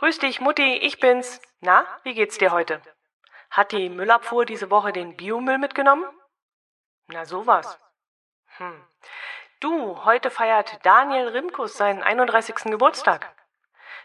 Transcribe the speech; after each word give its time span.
Grüß 0.00 0.18
dich, 0.18 0.40
Mutti, 0.40 0.78
ich 0.78 0.98
bin's. 0.98 1.42
Na, 1.60 1.84
wie 2.04 2.14
geht's 2.14 2.38
dir 2.38 2.52
heute? 2.52 2.80
Hat 3.50 3.70
die 3.70 3.90
Müllabfuhr 3.90 4.46
diese 4.46 4.70
Woche 4.70 4.92
den 4.92 5.14
Biomüll 5.14 5.58
mitgenommen? 5.58 6.06
Na 7.08 7.26
sowas. 7.26 7.78
Hm. 8.56 8.82
Du, 9.60 10.02
heute 10.06 10.30
feiert 10.30 10.78
Daniel 10.86 11.28
Rimkus 11.28 11.76
seinen 11.76 12.02
31. 12.02 12.70
Geburtstag. 12.70 13.30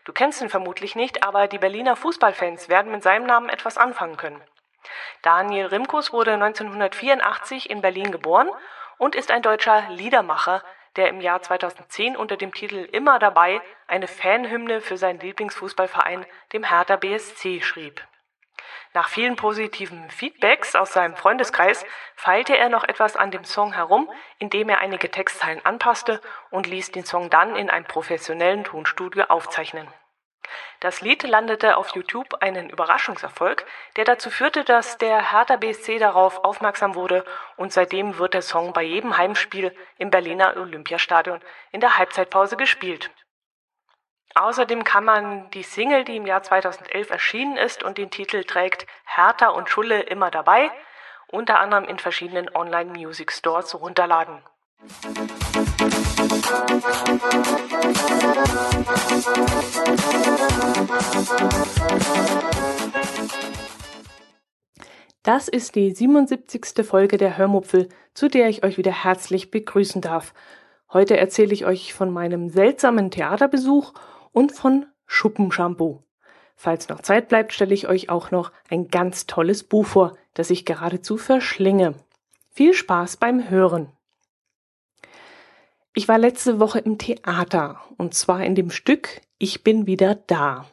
Du 0.04 0.12
kennst 0.12 0.42
ihn 0.42 0.50
vermutlich 0.50 0.98
nicht, 0.98 1.24
aber 1.24 1.48
die 1.48 1.60
Berliner 1.60 1.96
Fußballfans 1.96 2.68
werden 2.68 2.92
mit 2.92 3.02
seinem 3.02 3.26
Namen 3.26 3.48
etwas 3.48 3.78
anfangen 3.78 4.18
können. 4.18 4.44
Daniel 5.22 5.68
Rimkus 5.68 6.12
wurde 6.12 6.34
1984 6.34 7.70
in 7.70 7.80
Berlin 7.80 8.12
geboren 8.12 8.52
und 8.98 9.16
ist 9.16 9.32
ein 9.32 9.44
deutscher 9.44 9.90
Liedermacher, 9.92 10.62
der 10.96 11.10
im 11.10 11.22
Jahr 11.22 11.42
2010 11.42 12.16
unter 12.16 12.38
dem 12.38 12.54
Titel 12.54 12.88
Immer 12.92 13.20
dabei 13.20 13.62
eine 13.88 14.08
Fanhymne 14.08 14.82
für 14.82 14.98
seinen 14.98 15.20
Lieblingsfußballverein, 15.20 16.26
dem 16.54 16.64
Hertha 16.64 16.96
BSC, 16.96 17.62
schrieb. 17.62 18.06
Nach 18.94 19.10
vielen 19.10 19.36
positiven 19.36 20.10
Feedbacks 20.10 20.74
aus 20.74 20.94
seinem 20.94 21.18
Freundeskreis 21.18 21.86
feilte 22.16 22.58
er 22.58 22.70
noch 22.70 22.86
etwas 22.86 23.18
an 23.18 23.30
dem 23.30 23.44
Song 23.44 23.74
herum, 23.74 24.10
indem 24.40 24.70
er 24.70 24.80
einige 24.80 25.12
Textzeilen 25.12 25.66
anpasste 25.66 26.22
und 26.50 26.66
ließ 26.66 26.92
den 26.92 27.04
Song 27.04 27.30
dann 27.30 27.58
in 27.58 27.70
einem 27.70 27.86
professionellen 27.86 28.64
Tonstudio 28.64 29.26
aufzeichnen. 29.26 29.88
Das 30.80 31.02
Lied 31.02 31.24
landete 31.24 31.78
auf 31.78 31.96
YouTube 31.96 32.36
einen 32.42 32.70
Überraschungserfolg, 32.70 33.66
der 33.96 34.06
dazu 34.06 34.30
führte, 34.30 34.64
dass 34.64 34.98
der 34.98 35.32
Hertha 35.32 35.56
BSC 35.56 36.00
darauf 36.00 36.44
aufmerksam 36.44 36.96
wurde 36.96 37.26
und 37.58 37.74
seitdem 37.74 38.18
wird 38.18 38.34
der 38.34 38.42
Song 38.42 38.74
bei 38.74 38.84
jedem 38.84 39.18
Heimspiel 39.18 39.76
im 39.98 40.10
Berliner 40.10 40.56
Olympiastadion 40.58 41.42
in 41.72 41.80
der 41.80 41.98
Halbzeitpause 41.98 42.58
gespielt. 42.58 43.12
Außerdem 44.36 44.84
kann 44.84 45.06
man 45.06 45.50
die 45.52 45.64
Single, 45.64 46.04
die 46.04 46.18
im 46.18 46.26
Jahr 46.26 46.44
2011 46.44 47.10
erschienen 47.10 47.56
ist 47.56 47.84
und 47.84 47.98
den 47.98 48.12
Titel 48.12 48.44
trägt 48.44 48.86
Hertha 49.06 49.48
und 49.48 49.70
Schulle 49.70 50.02
immer 50.02 50.30
dabei, 50.30 50.72
unter 51.28 51.60
anderem 51.60 51.86
in 51.86 52.00
verschiedenen 52.00 52.54
Online-Music-Stores 52.54 53.76
runterladen. 53.76 54.44
Das 65.24 65.48
ist 65.48 65.74
die 65.74 65.92
77. 65.92 66.86
Folge 66.86 67.18
der 67.18 67.38
Hörmupfel, 67.38 67.90
zu 68.14 68.28
der 68.28 68.48
ich 68.48 68.64
euch 68.64 68.78
wieder 68.78 69.04
herzlich 69.04 69.50
begrüßen 69.50 70.02
darf. 70.02 70.36
Heute 70.94 71.18
erzähle 71.18 71.52
ich 71.52 71.66
euch 71.66 71.94
von 71.96 72.12
meinem 72.12 72.50
seltsamen 72.50 73.10
Theaterbesuch 73.10 73.94
und 74.32 74.52
von 74.52 74.86
Schuppenshampoo. 75.08 76.04
Falls 76.56 76.90
noch 76.90 77.02
Zeit 77.02 77.28
bleibt, 77.28 77.54
stelle 77.54 77.74
ich 77.74 77.88
euch 77.88 78.10
auch 78.10 78.30
noch 78.30 78.52
ein 78.70 78.90
ganz 78.90 79.26
tolles 79.26 79.64
Buch 79.64 79.88
vor, 79.88 80.16
das 80.36 80.52
ich 80.52 80.64
geradezu 80.64 81.18
verschlinge. 81.18 81.96
Viel 82.52 82.74
Spaß 82.74 83.18
beim 83.18 83.50
Hören. 83.50 83.95
Ich 85.98 86.10
war 86.10 86.18
letzte 86.18 86.60
Woche 86.60 86.80
im 86.80 86.98
Theater 86.98 87.80
und 87.96 88.14
zwar 88.14 88.44
in 88.44 88.54
dem 88.54 88.70
Stück 88.70 89.22
Ich 89.38 89.64
bin 89.64 89.88
wieder 89.88 90.16
da. 90.28 90.66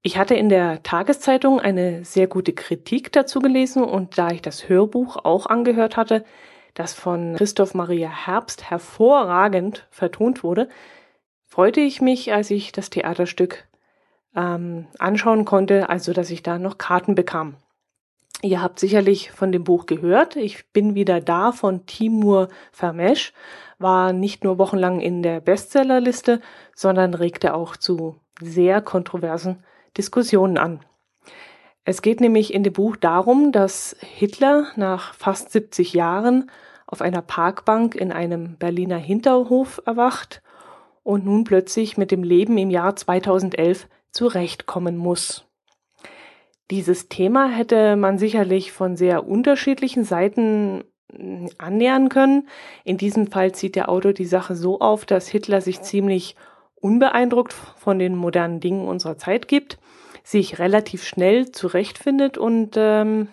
Ich 0.00 0.16
hatte 0.16 0.34
in 0.34 0.48
der 0.48 0.82
Tageszeitung 0.82 1.60
eine 1.60 2.02
sehr 2.02 2.26
gute 2.26 2.54
Kritik 2.54 3.12
dazu 3.12 3.40
gelesen 3.40 3.84
und 3.84 4.16
da 4.16 4.30
ich 4.30 4.40
das 4.40 4.70
Hörbuch 4.70 5.18
auch 5.22 5.44
angehört 5.44 5.98
hatte, 5.98 6.24
das 6.72 6.94
von 6.94 7.36
Christoph 7.36 7.74
Maria 7.74 8.08
Herbst 8.08 8.70
hervorragend 8.70 9.86
vertont 9.90 10.42
wurde, 10.42 10.70
freute 11.44 11.80
ich 11.80 12.00
mich, 12.00 12.32
als 12.32 12.50
ich 12.50 12.72
das 12.72 12.88
Theaterstück 12.88 13.68
ähm, 14.34 14.86
anschauen 14.98 15.44
konnte, 15.44 15.90
also 15.90 16.14
dass 16.14 16.30
ich 16.30 16.42
da 16.42 16.58
noch 16.58 16.78
Karten 16.78 17.14
bekam. 17.14 17.56
Ihr 18.42 18.62
habt 18.62 18.78
sicherlich 18.78 19.30
von 19.30 19.50
dem 19.50 19.64
Buch 19.64 19.86
gehört. 19.86 20.36
Ich 20.36 20.70
bin 20.72 20.94
wieder 20.94 21.20
da 21.20 21.52
von 21.52 21.86
Timur 21.86 22.48
Vermesch, 22.70 23.32
war 23.78 24.12
nicht 24.12 24.44
nur 24.44 24.58
wochenlang 24.58 25.00
in 25.00 25.22
der 25.22 25.40
Bestsellerliste, 25.40 26.40
sondern 26.74 27.14
regte 27.14 27.54
auch 27.54 27.76
zu 27.76 28.16
sehr 28.40 28.82
kontroversen 28.82 29.64
Diskussionen 29.96 30.58
an. 30.58 30.80
Es 31.84 32.02
geht 32.02 32.20
nämlich 32.20 32.52
in 32.52 32.62
dem 32.62 32.72
Buch 32.72 32.96
darum, 32.96 33.52
dass 33.52 33.96
Hitler 34.00 34.66
nach 34.76 35.14
fast 35.14 35.52
70 35.52 35.94
Jahren 35.94 36.50
auf 36.86 37.00
einer 37.00 37.22
Parkbank 37.22 37.94
in 37.94 38.12
einem 38.12 38.56
Berliner 38.58 38.98
Hinterhof 38.98 39.80
erwacht 39.86 40.42
und 41.02 41.24
nun 41.24 41.44
plötzlich 41.44 41.96
mit 41.96 42.10
dem 42.10 42.22
Leben 42.22 42.58
im 42.58 42.70
Jahr 42.70 42.96
2011 42.96 43.88
zurechtkommen 44.10 44.96
muss. 44.96 45.45
Dieses 46.70 47.08
Thema 47.08 47.48
hätte 47.48 47.96
man 47.96 48.18
sicherlich 48.18 48.72
von 48.72 48.96
sehr 48.96 49.26
unterschiedlichen 49.26 50.04
Seiten 50.04 50.84
hm, 51.12 51.48
annähern 51.58 52.08
können. 52.08 52.48
In 52.84 52.96
diesem 52.96 53.28
Fall 53.28 53.52
zieht 53.52 53.76
der 53.76 53.88
Autor 53.88 54.12
die 54.12 54.24
Sache 54.24 54.56
so 54.56 54.80
auf, 54.80 55.04
dass 55.04 55.28
Hitler 55.28 55.60
sich 55.60 55.82
ziemlich 55.82 56.34
unbeeindruckt 56.74 57.52
von 57.52 57.98
den 57.98 58.16
modernen 58.16 58.60
Dingen 58.60 58.86
unserer 58.86 59.16
Zeit 59.16 59.48
gibt, 59.48 59.78
sich 60.24 60.58
relativ 60.58 61.04
schnell 61.04 61.52
zurechtfindet 61.52 62.36
und 62.36 62.74
ähm, 62.76 63.28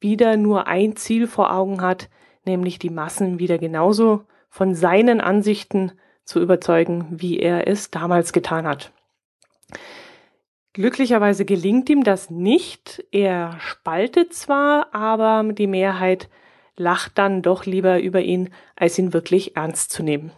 wieder 0.00 0.36
nur 0.36 0.66
ein 0.66 0.96
Ziel 0.96 1.28
vor 1.28 1.54
Augen 1.54 1.80
hat, 1.80 2.08
nämlich 2.44 2.78
die 2.78 2.90
Massen 2.90 3.38
wieder 3.38 3.58
genauso 3.58 4.24
von 4.50 4.74
seinen 4.74 5.20
Ansichten 5.20 5.92
zu 6.24 6.40
überzeugen, 6.40 7.06
wie 7.10 7.38
er 7.38 7.68
es 7.68 7.90
damals 7.90 8.32
getan 8.32 8.66
hat. 8.66 8.92
Glücklicherweise 10.74 11.44
gelingt 11.44 11.90
ihm 11.90 12.02
das 12.02 12.30
nicht. 12.30 13.04
Er 13.12 13.58
spaltet 13.60 14.32
zwar, 14.32 14.94
aber 14.94 15.52
die 15.52 15.66
Mehrheit 15.66 16.30
lacht 16.76 17.18
dann 17.18 17.42
doch 17.42 17.66
lieber 17.66 18.00
über 18.00 18.22
ihn, 18.22 18.50
als 18.74 18.98
ihn 18.98 19.12
wirklich 19.12 19.56
ernst 19.56 19.92
zu 19.92 20.02
nehmen. 20.02 20.32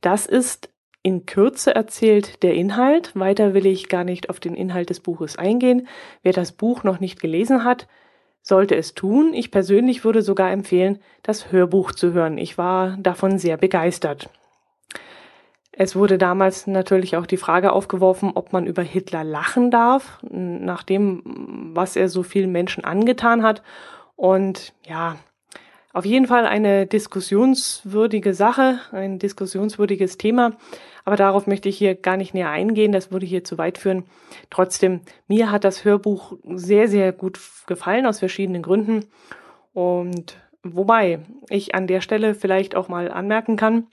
Das 0.00 0.26
ist 0.26 0.70
in 1.02 1.24
Kürze 1.24 1.72
erzählt 1.72 2.42
der 2.42 2.54
Inhalt. 2.54 3.14
Weiter 3.14 3.54
will 3.54 3.66
ich 3.66 3.88
gar 3.88 4.02
nicht 4.02 4.28
auf 4.28 4.40
den 4.40 4.54
Inhalt 4.54 4.90
des 4.90 4.98
Buches 4.98 5.36
eingehen. 5.36 5.86
Wer 6.24 6.32
das 6.32 6.50
Buch 6.50 6.82
noch 6.82 6.98
nicht 6.98 7.20
gelesen 7.20 7.62
hat, 7.62 7.86
sollte 8.42 8.74
es 8.74 8.94
tun. 8.94 9.32
Ich 9.32 9.52
persönlich 9.52 10.04
würde 10.04 10.22
sogar 10.22 10.50
empfehlen, 10.50 10.98
das 11.22 11.52
Hörbuch 11.52 11.92
zu 11.92 12.12
hören. 12.12 12.38
Ich 12.38 12.58
war 12.58 12.96
davon 12.96 13.38
sehr 13.38 13.56
begeistert. 13.56 14.28
Es 15.78 15.94
wurde 15.94 16.16
damals 16.16 16.66
natürlich 16.66 17.18
auch 17.18 17.26
die 17.26 17.36
Frage 17.36 17.70
aufgeworfen, 17.72 18.32
ob 18.34 18.54
man 18.54 18.66
über 18.66 18.82
Hitler 18.82 19.24
lachen 19.24 19.70
darf, 19.70 20.18
nach 20.22 20.82
dem, 20.82 21.22
was 21.74 21.96
er 21.96 22.08
so 22.08 22.22
vielen 22.22 22.50
Menschen 22.50 22.82
angetan 22.82 23.42
hat. 23.42 23.62
Und 24.16 24.72
ja, 24.86 25.16
auf 25.92 26.06
jeden 26.06 26.26
Fall 26.26 26.46
eine 26.46 26.86
diskussionswürdige 26.86 28.32
Sache, 28.32 28.80
ein 28.90 29.18
diskussionswürdiges 29.18 30.16
Thema. 30.16 30.52
Aber 31.04 31.16
darauf 31.16 31.46
möchte 31.46 31.68
ich 31.68 31.76
hier 31.76 31.94
gar 31.94 32.16
nicht 32.16 32.32
näher 32.32 32.48
eingehen, 32.48 32.92
das 32.92 33.12
würde 33.12 33.26
hier 33.26 33.44
zu 33.44 33.58
weit 33.58 33.76
führen. 33.76 34.04
Trotzdem, 34.48 35.02
mir 35.28 35.50
hat 35.50 35.64
das 35.64 35.84
Hörbuch 35.84 36.38
sehr, 36.54 36.88
sehr 36.88 37.12
gut 37.12 37.38
gefallen 37.66 38.06
aus 38.06 38.20
verschiedenen 38.20 38.62
Gründen. 38.62 39.04
Und 39.74 40.38
wobei 40.62 41.20
ich 41.50 41.74
an 41.74 41.86
der 41.86 42.00
Stelle 42.00 42.34
vielleicht 42.34 42.74
auch 42.74 42.88
mal 42.88 43.10
anmerken 43.10 43.56
kann, 43.56 43.88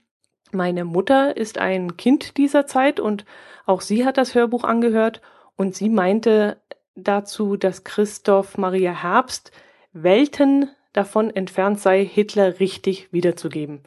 meine 0.54 0.84
Mutter 0.84 1.36
ist 1.36 1.58
ein 1.58 1.96
Kind 1.96 2.36
dieser 2.36 2.66
Zeit 2.66 3.00
und 3.00 3.24
auch 3.66 3.80
sie 3.80 4.04
hat 4.04 4.16
das 4.16 4.34
Hörbuch 4.34 4.64
angehört 4.64 5.20
und 5.56 5.74
sie 5.74 5.88
meinte 5.88 6.58
dazu, 6.94 7.56
dass 7.56 7.84
Christoph 7.84 8.56
Maria 8.58 8.92
Herbst 9.02 9.52
Welten 9.92 10.70
davon 10.92 11.30
entfernt 11.30 11.80
sei, 11.80 12.04
Hitler 12.04 12.60
richtig 12.60 13.12
wiederzugeben. 13.12 13.80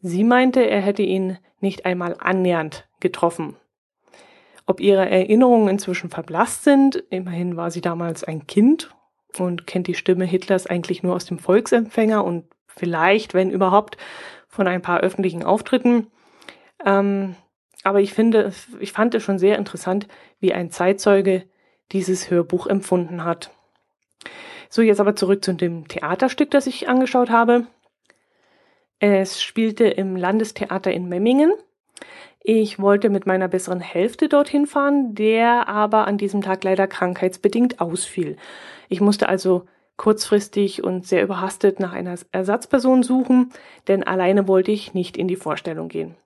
Sie 0.00 0.24
meinte, 0.24 0.60
er 0.68 0.80
hätte 0.80 1.02
ihn 1.02 1.38
nicht 1.60 1.84
einmal 1.86 2.16
annähernd 2.18 2.88
getroffen. 3.00 3.56
Ob 4.66 4.80
ihre 4.80 5.08
Erinnerungen 5.08 5.68
inzwischen 5.68 6.10
verblasst 6.10 6.64
sind, 6.64 7.02
immerhin 7.10 7.56
war 7.56 7.70
sie 7.70 7.80
damals 7.80 8.24
ein 8.24 8.46
Kind 8.46 8.94
und 9.38 9.66
kennt 9.66 9.86
die 9.86 9.94
Stimme 9.94 10.24
Hitlers 10.24 10.66
eigentlich 10.66 11.02
nur 11.02 11.14
aus 11.14 11.24
dem 11.24 11.38
Volksempfänger 11.38 12.24
und 12.24 12.44
vielleicht, 12.66 13.34
wenn 13.34 13.50
überhaupt, 13.50 13.96
von 14.50 14.66
ein 14.66 14.82
paar 14.82 15.00
öffentlichen 15.00 15.42
Auftritten. 15.42 16.08
Ähm, 16.84 17.36
aber 17.82 18.00
ich 18.00 18.12
finde, 18.12 18.52
ich 18.80 18.92
fand 18.92 19.14
es 19.14 19.22
schon 19.22 19.38
sehr 19.38 19.56
interessant, 19.56 20.06
wie 20.40 20.52
ein 20.52 20.70
Zeitzeuge 20.70 21.44
dieses 21.92 22.30
Hörbuch 22.30 22.66
empfunden 22.66 23.24
hat. 23.24 23.50
So, 24.68 24.82
jetzt 24.82 25.00
aber 25.00 25.16
zurück 25.16 25.42
zu 25.44 25.54
dem 25.54 25.88
Theaterstück, 25.88 26.50
das 26.50 26.66
ich 26.66 26.88
angeschaut 26.88 27.30
habe. 27.30 27.66
Es 28.98 29.42
spielte 29.42 29.86
im 29.86 30.14
Landestheater 30.14 30.92
in 30.92 31.08
Memmingen. 31.08 31.52
Ich 32.42 32.78
wollte 32.78 33.08
mit 33.08 33.26
meiner 33.26 33.48
besseren 33.48 33.80
Hälfte 33.80 34.28
dorthin 34.28 34.66
fahren, 34.66 35.14
der 35.14 35.68
aber 35.68 36.06
an 36.06 36.18
diesem 36.18 36.42
Tag 36.42 36.64
leider 36.64 36.86
krankheitsbedingt 36.86 37.80
ausfiel. 37.80 38.36
Ich 38.88 39.00
musste 39.00 39.28
also 39.28 39.66
kurzfristig 40.00 40.82
und 40.82 41.06
sehr 41.06 41.22
überhastet 41.22 41.78
nach 41.78 41.92
einer 41.92 42.14
Ersatzperson 42.32 43.02
suchen, 43.02 43.52
denn 43.86 44.02
alleine 44.02 44.48
wollte 44.48 44.70
ich 44.70 44.94
nicht 44.94 45.18
in 45.18 45.28
die 45.28 45.36
Vorstellung 45.36 45.88
gehen. 45.88 46.16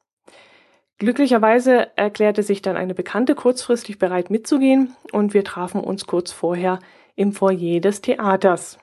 Glücklicherweise 0.99 1.89
erklärte 1.97 2.45
sich 2.45 2.63
dann 2.63 2.77
eine 2.77 2.95
Bekannte 2.95 3.35
kurzfristig 3.35 3.99
bereit 3.99 4.31
mitzugehen 4.31 4.95
und 5.11 5.35
wir 5.35 5.43
trafen 5.43 5.81
uns 5.81 6.07
kurz 6.07 6.31
vorher 6.31 6.79
im 7.17 7.33
Foyer 7.33 7.81
des 7.81 8.01
Theaters. 8.01 8.79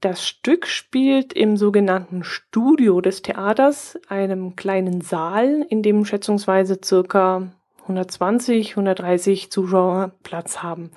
Das 0.00 0.26
Stück 0.26 0.66
spielt 0.66 1.34
im 1.34 1.58
sogenannten 1.58 2.24
Studio 2.24 3.02
des 3.02 3.20
Theaters, 3.20 3.98
einem 4.08 4.56
kleinen 4.56 5.02
Saal, 5.02 5.66
in 5.68 5.82
dem 5.82 6.06
schätzungsweise 6.06 6.80
circa 6.82 7.52
120, 7.82 8.70
130 8.70 9.50
Zuschauer 9.50 10.12
Platz 10.22 10.62
haben. 10.62 10.90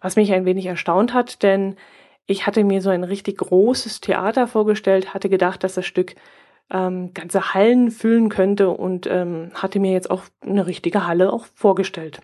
Was 0.00 0.16
mich 0.16 0.32
ein 0.32 0.46
wenig 0.46 0.64
erstaunt 0.64 1.12
hat, 1.12 1.42
denn 1.42 1.76
ich 2.26 2.46
hatte 2.46 2.64
mir 2.64 2.80
so 2.80 2.90
ein 2.90 3.04
richtig 3.04 3.38
großes 3.38 4.00
Theater 4.00 4.46
vorgestellt, 4.46 5.12
hatte 5.14 5.28
gedacht, 5.28 5.62
dass 5.62 5.74
das 5.74 5.86
Stück 5.86 6.14
ähm, 6.70 7.12
ganze 7.12 7.54
Hallen 7.54 7.90
füllen 7.90 8.28
könnte 8.28 8.70
und 8.70 9.06
ähm, 9.06 9.50
hatte 9.54 9.80
mir 9.80 9.92
jetzt 9.92 10.10
auch 10.10 10.22
eine 10.40 10.66
richtige 10.66 11.06
Halle 11.06 11.32
auch 11.32 11.46
vorgestellt. 11.54 12.20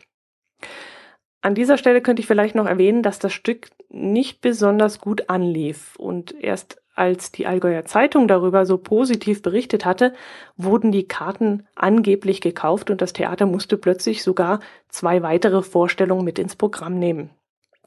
An 1.43 1.55
dieser 1.55 1.79
Stelle 1.79 2.03
könnte 2.03 2.21
ich 2.21 2.27
vielleicht 2.27 2.55
noch 2.55 2.67
erwähnen, 2.67 3.03
dass 3.03 3.19
das 3.19 3.33
Stück 3.33 3.71
nicht 3.89 4.41
besonders 4.41 5.01
gut 5.01 5.31
anlief 5.31 5.97
und 5.97 6.33
erst 6.33 6.83
als 6.95 7.33
die 7.33 7.47
Allgäuer 7.47 7.87
Zeitung 7.87 8.29
darüber 8.29 8.67
so 8.67 8.77
positiv 8.77 9.41
berichtet 9.41 9.87
hatte, 9.87 10.13
wurden 10.57 10.93
die 10.93 11.09
Karten 11.09 11.67
angeblich 11.75 12.43
gekauft 12.43 12.91
und 12.91 13.01
das 13.01 13.15
Theater 13.15 13.47
musste 13.47 13.79
plötzlich 13.79 14.23
sogar 14.23 14.61
zwei 14.89 15.23
weitere 15.23 15.63
Vorstellungen 15.63 16.25
mit 16.25 16.39
ins 16.39 16.57
Programm 16.57 16.99
nehmen. 16.99 17.31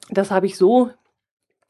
Das 0.10 0.32
habe 0.32 0.48
ich 0.48 0.58
so 0.58 0.90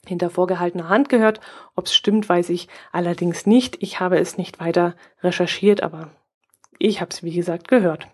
hinter 0.07 0.29
vorgehaltener 0.29 0.89
Hand 0.89 1.09
gehört. 1.09 1.39
Ob 1.75 1.85
es 1.85 1.95
stimmt, 1.95 2.27
weiß 2.27 2.49
ich 2.49 2.67
allerdings 2.91 3.45
nicht. 3.45 3.81
Ich 3.81 3.99
habe 3.99 4.19
es 4.19 4.37
nicht 4.37 4.59
weiter 4.59 4.95
recherchiert, 5.21 5.81
aber 5.83 6.11
ich 6.79 7.01
habe 7.01 7.09
es, 7.11 7.23
wie 7.23 7.33
gesagt, 7.33 7.67
gehört. 7.67 8.07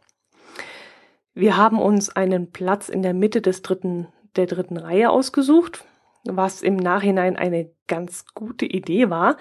Wir 1.34 1.58
haben 1.58 1.80
uns 1.80 2.10
einen 2.10 2.52
Platz 2.52 2.90
in 2.90 3.02
der 3.02 3.14
Mitte 3.14 3.42
des 3.42 3.62
dritten, 3.62 4.08
der 4.36 4.46
dritten 4.46 4.78
Reihe 4.78 5.10
ausgesucht, 5.10 5.86
was 6.26 6.62
im 6.62 6.76
Nachhinein 6.76 7.38
eine 7.38 7.72
ganz 7.88 8.26
gute 8.34 8.66
Idee 8.66 9.10
war, 9.10 9.38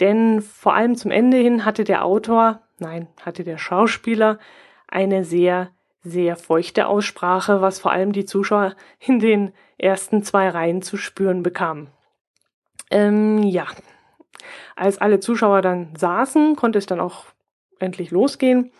denn 0.00 0.40
vor 0.40 0.74
allem 0.74 0.96
zum 0.96 1.10
Ende 1.10 1.36
hin 1.36 1.64
hatte 1.64 1.84
der 1.84 2.04
Autor, 2.04 2.62
nein, 2.78 3.08
hatte 3.20 3.44
der 3.44 3.58
Schauspieler 3.58 4.38
eine 4.88 5.24
sehr, 5.24 5.70
sehr 6.04 6.36
feuchte 6.36 6.86
Aussprache, 6.86 7.60
was 7.60 7.80
vor 7.80 7.90
allem 7.90 8.12
die 8.12 8.26
Zuschauer 8.26 8.76
in 9.00 9.18
den 9.18 9.52
ersten 9.78 10.22
zwei 10.22 10.48
Reihen 10.48 10.82
zu 10.82 10.96
spüren 10.96 11.42
bekamen. 11.42 11.88
Ähm, 12.90 13.42
ja, 13.42 13.66
als 14.76 14.98
alle 14.98 15.20
Zuschauer 15.20 15.62
dann 15.62 15.96
saßen, 15.96 16.56
konnte 16.56 16.78
es 16.78 16.86
dann 16.86 17.00
auch 17.00 17.26
endlich 17.78 18.10
losgehen. 18.10 18.70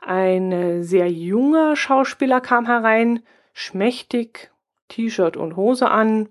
Ein 0.00 0.82
sehr 0.82 1.10
junger 1.10 1.76
Schauspieler 1.76 2.40
kam 2.40 2.66
herein, 2.66 3.22
schmächtig, 3.52 4.50
T-Shirt 4.88 5.36
und 5.36 5.56
Hose 5.56 5.90
an, 5.90 6.28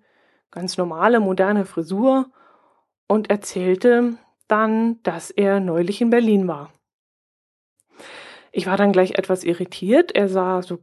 ganz 0.52 0.78
normale, 0.78 1.20
moderne 1.20 1.66
Frisur 1.66 2.30
und 3.08 3.30
erzählte 3.30 4.18
dann, 4.48 5.02
dass 5.04 5.32
er 5.32 5.60
neulich 5.60 6.02
in 6.02 6.10
Berlin 6.10 6.48
war. 6.48 6.72
Ich 8.52 8.68
war 8.68 8.78
dann 8.78 8.92
gleich 8.92 9.12
etwas 9.12 9.44
irritiert. 9.44 10.14
Er 10.14 10.28
sah 10.28 10.62
so 10.62 10.80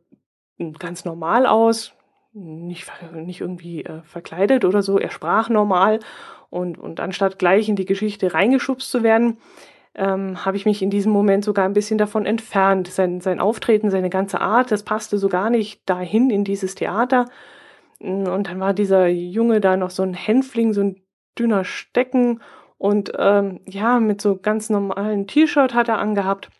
ganz 0.78 1.04
normal 1.04 1.46
aus, 1.46 1.92
nicht, 2.32 2.90
nicht 3.12 3.40
irgendwie 3.40 3.84
äh, 3.84 4.02
verkleidet 4.02 4.64
oder 4.64 4.82
so. 4.82 4.98
Er 4.98 5.10
sprach 5.10 5.48
normal 5.48 6.00
und, 6.50 6.78
und 6.78 7.00
anstatt 7.00 7.38
gleich 7.38 7.68
in 7.68 7.76
die 7.76 7.84
Geschichte 7.84 8.34
reingeschubst 8.34 8.90
zu 8.90 9.02
werden, 9.02 9.38
ähm, 9.94 10.44
habe 10.44 10.56
ich 10.56 10.64
mich 10.64 10.82
in 10.82 10.90
diesem 10.90 11.12
Moment 11.12 11.44
sogar 11.44 11.64
ein 11.64 11.72
bisschen 11.72 11.98
davon 11.98 12.26
entfernt. 12.26 12.88
Sein, 12.88 13.20
sein 13.20 13.40
Auftreten, 13.40 13.90
seine 13.90 14.10
ganze 14.10 14.40
Art, 14.40 14.70
das 14.70 14.82
passte 14.82 15.18
so 15.18 15.28
gar 15.28 15.50
nicht 15.50 15.82
dahin 15.88 16.30
in 16.30 16.44
dieses 16.44 16.74
Theater. 16.74 17.26
Und 18.00 18.44
dann 18.44 18.60
war 18.60 18.74
dieser 18.74 19.08
Junge 19.08 19.60
da 19.60 19.76
noch 19.76 19.90
so 19.90 20.02
ein 20.02 20.14
Hänfling, 20.14 20.72
so 20.72 20.82
ein 20.82 21.02
dünner 21.36 21.64
Stecken 21.64 22.40
und 22.76 23.12
ähm, 23.18 23.60
ja, 23.66 23.98
mit 23.98 24.20
so 24.20 24.36
ganz 24.36 24.70
normalen 24.70 25.26
T-Shirt 25.26 25.74
hat 25.74 25.88
er 25.88 25.98
angehabt. 25.98 26.50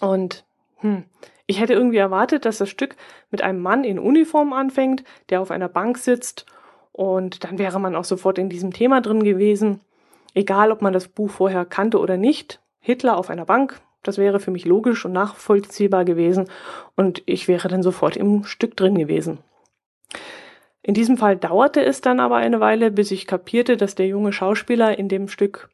Und 0.00 0.44
hm, 0.76 1.04
ich 1.46 1.60
hätte 1.60 1.72
irgendwie 1.72 1.96
erwartet, 1.96 2.44
dass 2.44 2.58
das 2.58 2.68
Stück 2.68 2.96
mit 3.30 3.42
einem 3.42 3.60
Mann 3.60 3.84
in 3.84 3.98
Uniform 3.98 4.52
anfängt, 4.52 5.04
der 5.30 5.40
auf 5.40 5.50
einer 5.50 5.68
Bank 5.68 5.98
sitzt 5.98 6.46
und 6.92 7.44
dann 7.44 7.58
wäre 7.58 7.80
man 7.80 7.94
auch 7.94 8.04
sofort 8.04 8.38
in 8.38 8.48
diesem 8.48 8.72
Thema 8.72 9.00
drin 9.00 9.22
gewesen. 9.22 9.80
Egal, 10.34 10.72
ob 10.72 10.82
man 10.82 10.92
das 10.92 11.08
Buch 11.08 11.30
vorher 11.30 11.64
kannte 11.64 12.00
oder 12.00 12.16
nicht. 12.16 12.60
Hitler 12.80 13.16
auf 13.16 13.30
einer 13.30 13.44
Bank, 13.44 13.80
das 14.02 14.18
wäre 14.18 14.40
für 14.40 14.50
mich 14.50 14.64
logisch 14.64 15.04
und 15.04 15.12
nachvollziehbar 15.12 16.04
gewesen 16.04 16.48
und 16.96 17.22
ich 17.26 17.48
wäre 17.48 17.68
dann 17.68 17.82
sofort 17.82 18.16
im 18.16 18.44
Stück 18.44 18.76
drin 18.76 18.96
gewesen. 18.96 19.38
In 20.82 20.94
diesem 20.94 21.18
Fall 21.18 21.36
dauerte 21.36 21.84
es 21.84 22.00
dann 22.00 22.18
aber 22.18 22.36
eine 22.36 22.60
Weile, 22.60 22.90
bis 22.90 23.10
ich 23.10 23.26
kapierte, 23.26 23.76
dass 23.76 23.94
der 23.94 24.06
junge 24.06 24.32
Schauspieler 24.32 24.98
in 24.98 25.08
dem 25.08 25.28
Stück 25.28 25.68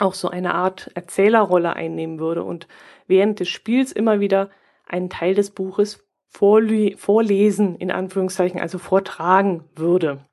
auch 0.00 0.14
so 0.14 0.28
eine 0.28 0.54
Art 0.54 0.90
Erzählerrolle 0.94 1.74
einnehmen 1.74 2.18
würde 2.18 2.44
und 2.44 2.66
während 3.06 3.40
des 3.40 3.48
Spiels 3.48 3.92
immer 3.92 4.20
wieder 4.20 4.50
einen 4.86 5.10
Teil 5.10 5.34
des 5.34 5.50
Buches 5.50 6.06
vorlesen, 6.28 7.76
in 7.76 7.90
Anführungszeichen, 7.90 8.60
also 8.60 8.78
vortragen 8.78 9.64
würde. 9.74 10.24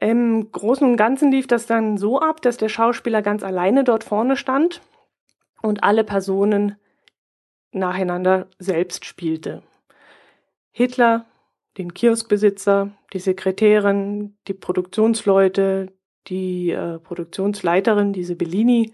Im 0.00 0.50
Großen 0.50 0.88
und 0.88 0.96
Ganzen 0.96 1.30
lief 1.30 1.46
das 1.46 1.66
dann 1.66 1.96
so 1.96 2.20
ab, 2.20 2.42
dass 2.42 2.56
der 2.56 2.68
Schauspieler 2.68 3.22
ganz 3.22 3.42
alleine 3.42 3.84
dort 3.84 4.04
vorne 4.04 4.36
stand 4.36 4.82
und 5.62 5.84
alle 5.84 6.04
Personen 6.04 6.76
nacheinander 7.70 8.48
selbst 8.58 9.04
spielte. 9.04 9.62
Hitler, 10.72 11.26
den 11.78 11.94
Kioskbesitzer, 11.94 12.90
die 13.12 13.18
Sekretärin, 13.18 14.36
die 14.46 14.54
Produktionsleute, 14.54 15.92
die 16.28 16.70
äh, 16.70 16.98
Produktionsleiterin, 16.98 18.12
diese 18.12 18.36
Bellini. 18.36 18.92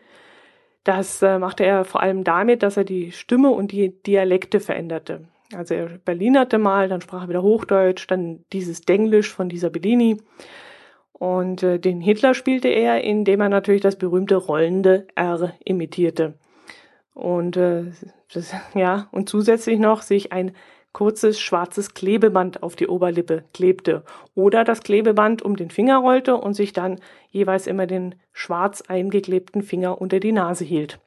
Das 0.84 1.22
äh, 1.22 1.38
machte 1.38 1.64
er 1.64 1.84
vor 1.84 2.02
allem 2.02 2.24
damit, 2.24 2.62
dass 2.62 2.76
er 2.76 2.84
die 2.84 3.12
Stimme 3.12 3.50
und 3.50 3.72
die 3.72 3.90
Dialekte 4.02 4.60
veränderte. 4.60 5.28
Also 5.54 5.74
er 5.74 5.88
Berlinerte 6.04 6.58
mal, 6.58 6.88
dann 6.88 7.00
sprach 7.00 7.22
er 7.22 7.28
wieder 7.28 7.42
Hochdeutsch, 7.42 8.06
dann 8.08 8.44
dieses 8.52 8.82
Denglisch 8.82 9.32
von 9.32 9.48
dieser 9.48 9.70
Bellini. 9.70 10.18
Und 11.12 11.62
äh, 11.62 11.78
den 11.78 12.00
Hitler 12.00 12.34
spielte 12.34 12.68
er, 12.68 13.04
indem 13.04 13.40
er 13.40 13.48
natürlich 13.48 13.82
das 13.82 13.96
berühmte 13.96 14.36
rollende 14.36 15.06
R 15.16 15.52
imitierte. 15.64 16.34
Und 17.14 17.56
äh, 17.56 17.84
das, 18.32 18.54
ja, 18.74 19.08
und 19.12 19.28
zusätzlich 19.28 19.78
noch 19.78 20.02
sich 20.02 20.32
ein 20.32 20.52
kurzes 20.92 21.40
schwarzes 21.40 21.94
Klebeband 21.94 22.62
auf 22.62 22.76
die 22.76 22.88
Oberlippe 22.88 23.44
klebte 23.54 24.02
oder 24.34 24.64
das 24.64 24.82
Klebeband 24.82 25.42
um 25.42 25.56
den 25.56 25.70
Finger 25.70 25.98
rollte 25.98 26.36
und 26.36 26.54
sich 26.54 26.72
dann 26.72 27.00
jeweils 27.28 27.66
immer 27.66 27.86
den 27.86 28.16
schwarz 28.32 28.82
eingeklebten 28.82 29.62
Finger 29.62 30.00
unter 30.00 30.20
die 30.20 30.32
Nase 30.32 30.64
hielt. 30.64 30.98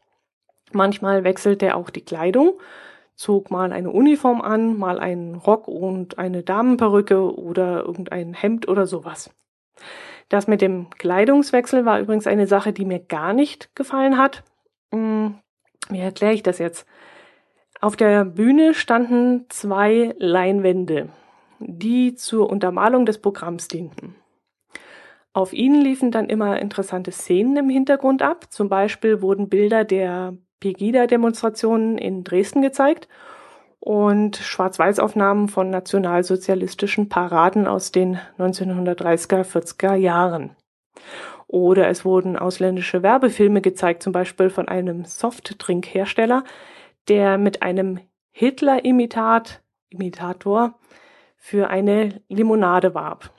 Manchmal 0.71 1.23
wechselte 1.23 1.67
er 1.67 1.77
auch 1.77 1.89
die 1.89 2.05
Kleidung, 2.05 2.59
zog 3.15 3.51
mal 3.51 3.71
eine 3.71 3.91
Uniform 3.91 4.41
an, 4.41 4.77
mal 4.77 4.99
einen 4.99 5.35
Rock 5.35 5.67
und 5.67 6.17
eine 6.17 6.43
Damenperücke 6.43 7.37
oder 7.37 7.83
irgendein 7.83 8.33
Hemd 8.33 8.67
oder 8.67 8.87
sowas. 8.87 9.29
Das 10.29 10.47
mit 10.47 10.61
dem 10.61 10.89
Kleidungswechsel 10.91 11.85
war 11.85 11.99
übrigens 11.99 12.25
eine 12.25 12.47
Sache, 12.47 12.73
die 12.73 12.85
mir 12.85 12.99
gar 12.99 13.33
nicht 13.33 13.75
gefallen 13.75 14.17
hat. 14.17 14.43
Hm, 14.91 15.35
wie 15.89 15.99
erkläre 15.99 16.33
ich 16.33 16.43
das 16.43 16.57
jetzt? 16.57 16.87
Auf 17.83 17.97
der 17.97 18.23
Bühne 18.23 18.73
standen 18.73 19.43
zwei 19.49 20.15
Leinwände, 20.17 21.09
die 21.59 22.15
zur 22.15 22.49
Untermalung 22.49 23.05
des 23.05 23.17
Programms 23.17 23.67
dienten. 23.67 24.15
Auf 25.33 25.51
ihnen 25.51 25.81
liefen 25.81 26.09
dann 26.09 26.29
immer 26.29 26.61
interessante 26.61 27.11
Szenen 27.11 27.57
im 27.57 27.69
Hintergrund 27.69 28.21
ab. 28.21 28.45
Zum 28.53 28.69
Beispiel 28.69 29.21
wurden 29.21 29.49
Bilder 29.49 29.83
der 29.83 30.37
Pegida-Demonstrationen 30.61 31.97
in 31.97 32.23
Dresden 32.23 32.61
gezeigt 32.61 33.09
und 33.81 34.37
Schwarz-Weiß-Aufnahmen 34.37 35.49
von 35.49 35.69
nationalsozialistischen 35.69 37.09
Paraden 37.09 37.67
aus 37.67 37.91
den 37.91 38.17
1930er, 38.39 39.43
40er 39.43 39.95
Jahren. 39.95 40.55
Oder 41.47 41.89
es 41.89 42.05
wurden 42.05 42.37
ausländische 42.37 43.03
Werbefilme 43.03 43.59
gezeigt, 43.59 44.03
zum 44.03 44.13
Beispiel 44.13 44.49
von 44.49 44.69
einem 44.69 45.03
Softdrinkhersteller, 45.03 46.45
der 47.07 47.37
mit 47.37 47.61
einem 47.61 47.99
Hitler-Imitat, 48.31 49.61
Imitator 49.89 50.79
für 51.37 51.69
eine 51.69 52.21
Limonade 52.29 52.95
warb. 52.95 53.31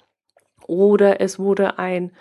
Oder 0.67 1.21
es 1.21 1.39
wurde 1.39 1.79
ein 1.79 2.13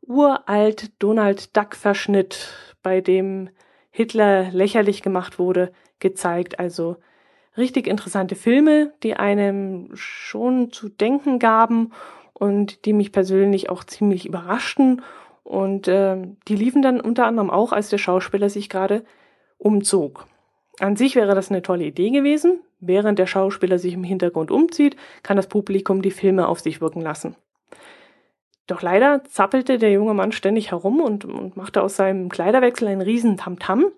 uralt 0.00 0.90
Donald 1.02 1.56
Duck 1.56 1.74
Verschnitt, 1.74 2.54
bei 2.82 3.00
dem 3.00 3.50
Hitler 3.90 4.50
lächerlich 4.50 5.02
gemacht 5.02 5.38
wurde, 5.38 5.72
gezeigt. 5.98 6.58
Also 6.58 6.96
richtig 7.56 7.86
interessante 7.86 8.34
Filme, 8.34 8.92
die 9.02 9.14
einem 9.14 9.90
schon 9.94 10.70
zu 10.72 10.88
denken 10.88 11.38
gaben 11.38 11.92
und 12.32 12.84
die 12.84 12.92
mich 12.92 13.12
persönlich 13.12 13.70
auch 13.70 13.84
ziemlich 13.84 14.26
überraschten. 14.26 15.02
Und 15.42 15.88
äh, 15.88 16.16
die 16.48 16.56
liefen 16.56 16.82
dann 16.82 17.00
unter 17.00 17.26
anderem 17.26 17.50
auch, 17.50 17.72
als 17.72 17.88
der 17.88 17.98
Schauspieler 17.98 18.50
sich 18.50 18.68
gerade 18.68 19.04
umzog. 19.58 20.26
An 20.80 20.96
sich 20.96 21.16
wäre 21.16 21.34
das 21.34 21.50
eine 21.50 21.62
tolle 21.62 21.84
Idee 21.84 22.10
gewesen. 22.10 22.60
Während 22.80 23.18
der 23.18 23.26
Schauspieler 23.26 23.78
sich 23.78 23.94
im 23.94 24.04
Hintergrund 24.04 24.50
umzieht, 24.50 24.96
kann 25.22 25.36
das 25.36 25.48
Publikum 25.48 26.02
die 26.02 26.10
Filme 26.10 26.48
auf 26.48 26.60
sich 26.60 26.80
wirken 26.80 27.00
lassen. 27.00 27.36
Doch 28.66 28.82
leider 28.82 29.22
zappelte 29.24 29.78
der 29.78 29.92
junge 29.92 30.12
Mann 30.12 30.32
ständig 30.32 30.72
herum 30.72 31.00
und, 31.00 31.24
und 31.24 31.56
machte 31.56 31.82
aus 31.82 31.96
seinem 31.96 32.28
Kleiderwechsel 32.28 32.88
einen 32.88 33.00
riesen 33.00 33.36
Tamtam. 33.36 33.80
-Tam. 33.80 33.92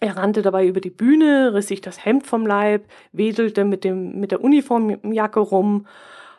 Er 0.00 0.16
rannte 0.16 0.42
dabei 0.42 0.66
über 0.66 0.80
die 0.80 0.90
Bühne, 0.90 1.54
riss 1.54 1.68
sich 1.68 1.80
das 1.80 2.04
Hemd 2.04 2.26
vom 2.26 2.46
Leib, 2.46 2.86
wedelte 3.12 3.64
mit, 3.64 3.84
dem, 3.84 4.18
mit 4.20 4.32
der 4.32 4.42
Uniformjacke 4.42 5.40
rum. 5.40 5.86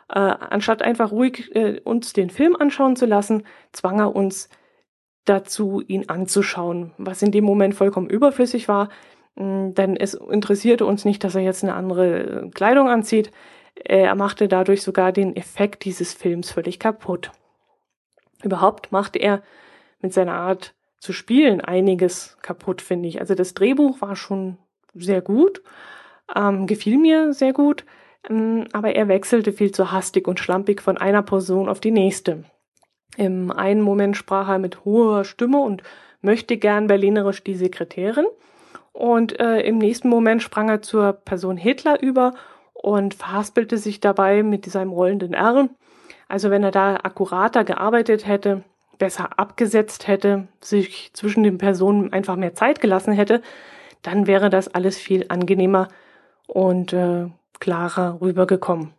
Äh, 0.08 0.18
anstatt 0.18 0.82
einfach 0.82 1.10
ruhig 1.10 1.54
äh, 1.54 1.80
uns 1.80 2.12
den 2.12 2.30
Film 2.30 2.54
anschauen 2.54 2.96
zu 2.96 3.06
lassen, 3.06 3.44
zwang 3.72 3.98
er 3.98 4.14
uns 4.14 4.48
dazu, 5.24 5.82
ihn 5.86 6.08
anzuschauen, 6.08 6.92
was 6.98 7.22
in 7.22 7.32
dem 7.32 7.44
Moment 7.44 7.74
vollkommen 7.74 8.08
überflüssig 8.08 8.68
war, 8.68 8.88
denn 9.36 9.96
es 9.96 10.14
interessierte 10.14 10.86
uns 10.86 11.04
nicht, 11.04 11.22
dass 11.22 11.34
er 11.34 11.42
jetzt 11.42 11.62
eine 11.62 11.74
andere 11.74 12.18
äh, 12.20 12.50
Kleidung 12.50 12.88
anzieht. 12.88 13.30
Er 13.74 14.14
machte 14.14 14.48
dadurch 14.48 14.82
sogar 14.82 15.12
den 15.12 15.36
Effekt 15.36 15.84
dieses 15.84 16.14
Films 16.14 16.50
völlig 16.50 16.78
kaputt. 16.78 17.30
Überhaupt 18.42 18.92
machte 18.92 19.18
er 19.18 19.42
mit 20.00 20.14
seiner 20.14 20.34
Art 20.34 20.74
zu 20.98 21.12
spielen 21.12 21.60
einiges 21.60 22.38
kaputt, 22.40 22.80
finde 22.80 23.08
ich. 23.08 23.20
Also 23.20 23.34
das 23.34 23.54
Drehbuch 23.54 24.00
war 24.00 24.16
schon 24.16 24.56
sehr 24.94 25.20
gut, 25.20 25.62
ähm, 26.34 26.66
gefiel 26.66 26.96
mir 26.96 27.34
sehr 27.34 27.52
gut, 27.52 27.84
ähm, 28.30 28.66
aber 28.72 28.94
er 28.96 29.08
wechselte 29.08 29.52
viel 29.52 29.72
zu 29.72 29.92
hastig 29.92 30.26
und 30.26 30.40
schlampig 30.40 30.80
von 30.80 30.96
einer 30.96 31.22
Person 31.22 31.68
auf 31.68 31.80
die 31.80 31.90
nächste. 31.90 32.44
Im 33.16 33.50
einen 33.50 33.82
Moment 33.82 34.16
sprach 34.16 34.48
er 34.48 34.58
mit 34.58 34.84
hoher 34.84 35.24
Stimme 35.24 35.60
und 35.60 35.82
möchte 36.22 36.56
gern 36.56 36.86
berlinerisch 36.86 37.44
die 37.44 37.54
Sekretärin. 37.54 38.26
Und 38.96 39.38
äh, 39.40 39.60
im 39.60 39.76
nächsten 39.76 40.08
Moment 40.08 40.42
sprang 40.42 40.70
er 40.70 40.80
zur 40.80 41.12
Person 41.12 41.58
Hitler 41.58 42.02
über 42.02 42.32
und 42.72 43.12
verhaspelte 43.12 43.76
sich 43.76 44.00
dabei 44.00 44.42
mit 44.42 44.64
seinem 44.64 44.90
rollenden 44.90 45.34
R. 45.34 45.68
Also 46.28 46.48
wenn 46.48 46.62
er 46.62 46.70
da 46.70 46.96
akkurater 47.02 47.62
gearbeitet 47.62 48.26
hätte, 48.26 48.64
besser 48.96 49.38
abgesetzt 49.38 50.08
hätte, 50.08 50.48
sich 50.62 51.10
zwischen 51.12 51.42
den 51.42 51.58
Personen 51.58 52.14
einfach 52.14 52.36
mehr 52.36 52.54
Zeit 52.54 52.80
gelassen 52.80 53.12
hätte, 53.12 53.42
dann 54.00 54.26
wäre 54.26 54.48
das 54.48 54.68
alles 54.68 54.96
viel 54.96 55.26
angenehmer 55.28 55.88
und 56.46 56.94
äh, 56.94 57.26
klarer 57.60 58.22
rübergekommen. 58.22 58.94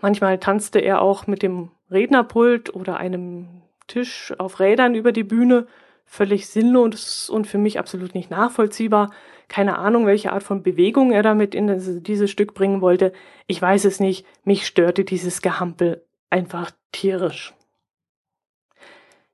Manchmal 0.00 0.38
tanzte 0.38 0.80
er 0.80 1.00
auch 1.00 1.28
mit 1.28 1.44
dem 1.44 1.70
Rednerpult 1.92 2.74
oder 2.74 2.96
einem 2.96 3.62
Tisch 3.86 4.34
auf 4.36 4.58
Rädern 4.58 4.96
über 4.96 5.12
die 5.12 5.22
Bühne, 5.22 5.68
völlig 6.04 6.46
sinnlos 6.48 7.28
und 7.28 7.46
für 7.46 7.58
mich 7.58 7.78
absolut 7.78 8.14
nicht 8.14 8.30
nachvollziehbar. 8.30 9.10
Keine 9.48 9.78
Ahnung, 9.78 10.06
welche 10.06 10.32
Art 10.32 10.42
von 10.42 10.62
Bewegung 10.62 11.12
er 11.12 11.22
damit 11.22 11.54
in 11.54 11.66
das, 11.66 12.02
dieses 12.02 12.30
Stück 12.30 12.54
bringen 12.54 12.80
wollte. 12.80 13.12
Ich 13.46 13.60
weiß 13.60 13.84
es 13.84 14.00
nicht. 14.00 14.26
Mich 14.44 14.66
störte 14.66 15.04
dieses 15.04 15.42
Gehampel 15.42 16.04
einfach 16.30 16.70
tierisch. 16.92 17.54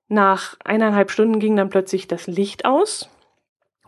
Nach 0.09 0.57
eineinhalb 0.65 1.11
Stunden 1.11 1.39
ging 1.39 1.55
dann 1.55 1.71
plötzlich 1.71 2.09
das 2.09 2.27
Licht 2.27 2.65
aus 2.65 3.09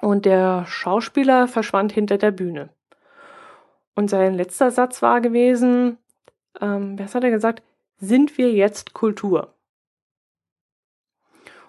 und 0.00 0.24
der 0.24 0.64
Schauspieler 0.66 1.48
verschwand 1.48 1.92
hinter 1.92 2.16
der 2.16 2.30
Bühne. 2.30 2.70
Und 3.94 4.08
sein 4.08 4.34
letzter 4.34 4.70
Satz 4.70 5.02
war 5.02 5.20
gewesen, 5.20 5.98
ähm, 6.60 6.98
was 6.98 7.14
hat 7.14 7.24
er 7.24 7.30
gesagt? 7.30 7.62
Sind 7.98 8.38
wir 8.38 8.52
jetzt 8.52 8.94
Kultur? 8.94 9.54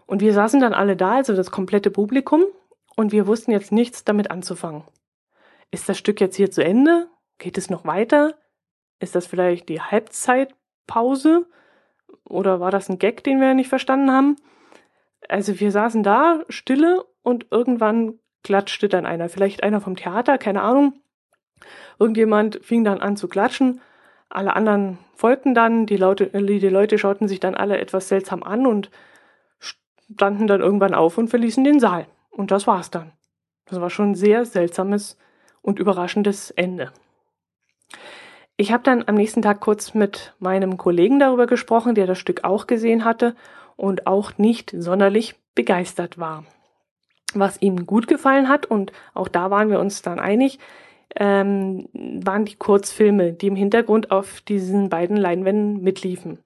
Und 0.06 0.22
wir 0.22 0.34
saßen 0.34 0.60
dann 0.60 0.74
alle 0.74 0.96
da, 0.96 1.14
also 1.14 1.36
das 1.36 1.52
komplette 1.52 1.92
Publikum, 1.92 2.44
und 2.96 3.12
wir 3.12 3.26
wussten 3.28 3.52
jetzt 3.52 3.72
nichts 3.72 4.04
damit 4.04 4.30
anzufangen. 4.30 4.84
Ist 5.72 5.90
das 5.90 5.98
Stück 5.98 6.22
jetzt 6.22 6.36
hier 6.36 6.52
zu 6.52 6.64
Ende? 6.64 7.08
Geht 7.40 7.58
es 7.58 7.70
noch 7.70 7.86
weiter? 7.86 8.36
Ist 9.00 9.16
das 9.16 9.26
vielleicht 9.26 9.70
die 9.70 9.82
Halbzeitpause? 9.82 11.48
Oder 12.26 12.60
war 12.60 12.70
das 12.70 12.90
ein 12.90 13.00
Gag, 13.00 13.24
den 13.24 13.42
wir 13.42 13.54
nicht 13.56 13.70
verstanden 13.70 14.12
haben? 14.12 14.36
Also 15.28 15.60
wir 15.60 15.72
saßen 15.72 16.04
da, 16.04 16.44
stille, 16.50 17.06
und 17.24 17.48
irgendwann 17.50 18.20
klatschte 18.44 18.90
dann 18.90 19.06
einer. 19.06 19.30
Vielleicht 19.30 19.64
einer 19.64 19.82
vom 19.82 19.96
Theater, 19.96 20.38
keine 20.38 20.62
Ahnung. 20.62 20.94
Irgendjemand 21.98 22.60
fing 22.62 22.84
dann 22.84 23.00
an 23.00 23.16
zu 23.16 23.28
klatschen. 23.28 23.82
Alle 24.30 24.56
anderen 24.56 25.00
folgten 25.16 25.56
dann. 25.56 25.86
Die, 25.86 25.98
Leute, 25.98 26.28
die 26.28 26.70
Leute 26.70 26.98
schauten 26.98 27.28
sich 27.28 27.40
dann 27.40 27.56
alle 27.56 27.78
etwas 27.78 28.10
seltsam 28.10 28.44
an 28.44 28.68
und 28.68 28.92
standen 30.14 30.48
dann 30.48 30.62
irgendwann 30.62 30.94
auf 30.94 31.18
und 31.18 31.30
verließen 31.30 31.64
den 31.64 31.80
Saal. 31.80 32.08
Und 32.32 32.52
das 32.52 32.68
war's 32.68 32.92
dann. 32.92 33.12
Das 33.66 33.80
war 33.80 33.90
schon 33.90 34.12
ein 34.12 34.16
sehr 34.16 34.46
seltsames 34.46 35.18
und 35.62 35.80
überraschendes 35.80 36.52
Ende. 36.52 36.92
Ich 38.56 38.72
habe 38.72 38.84
dann 38.84 39.04
am 39.08 39.16
nächsten 39.16 39.42
Tag 39.42 39.62
kurz 39.62 39.94
mit 39.94 40.34
meinem 40.40 40.78
Kollegen 40.78 41.20
darüber 41.20 41.48
gesprochen, 41.48 41.96
der 41.96 42.06
das 42.06 42.20
Stück 42.20 42.44
auch 42.44 42.68
gesehen 42.68 43.04
hatte 43.04 43.36
und 43.76 44.06
auch 44.06 44.38
nicht 44.38 44.74
sonderlich 44.78 45.36
begeistert 45.56 46.20
war. 46.20 46.46
Was 47.34 47.62
ihm 47.62 47.88
gut 47.88 48.08
gefallen 48.08 48.48
hat, 48.48 48.66
und 48.68 48.92
auch 49.14 49.28
da 49.28 49.50
waren 49.50 49.70
wir 49.70 49.80
uns 49.80 50.04
dann 50.04 50.20
einig, 50.20 50.60
ähm, 51.16 51.90
waren 51.94 52.46
die 52.46 52.56
Kurzfilme, 52.56 53.34
die 53.34 53.48
im 53.48 53.56
Hintergrund 53.56 54.12
auf 54.12 54.42
diesen 54.42 54.90
beiden 54.90 55.18
Leinwänden 55.18 55.82
mitliefen. 55.82 56.40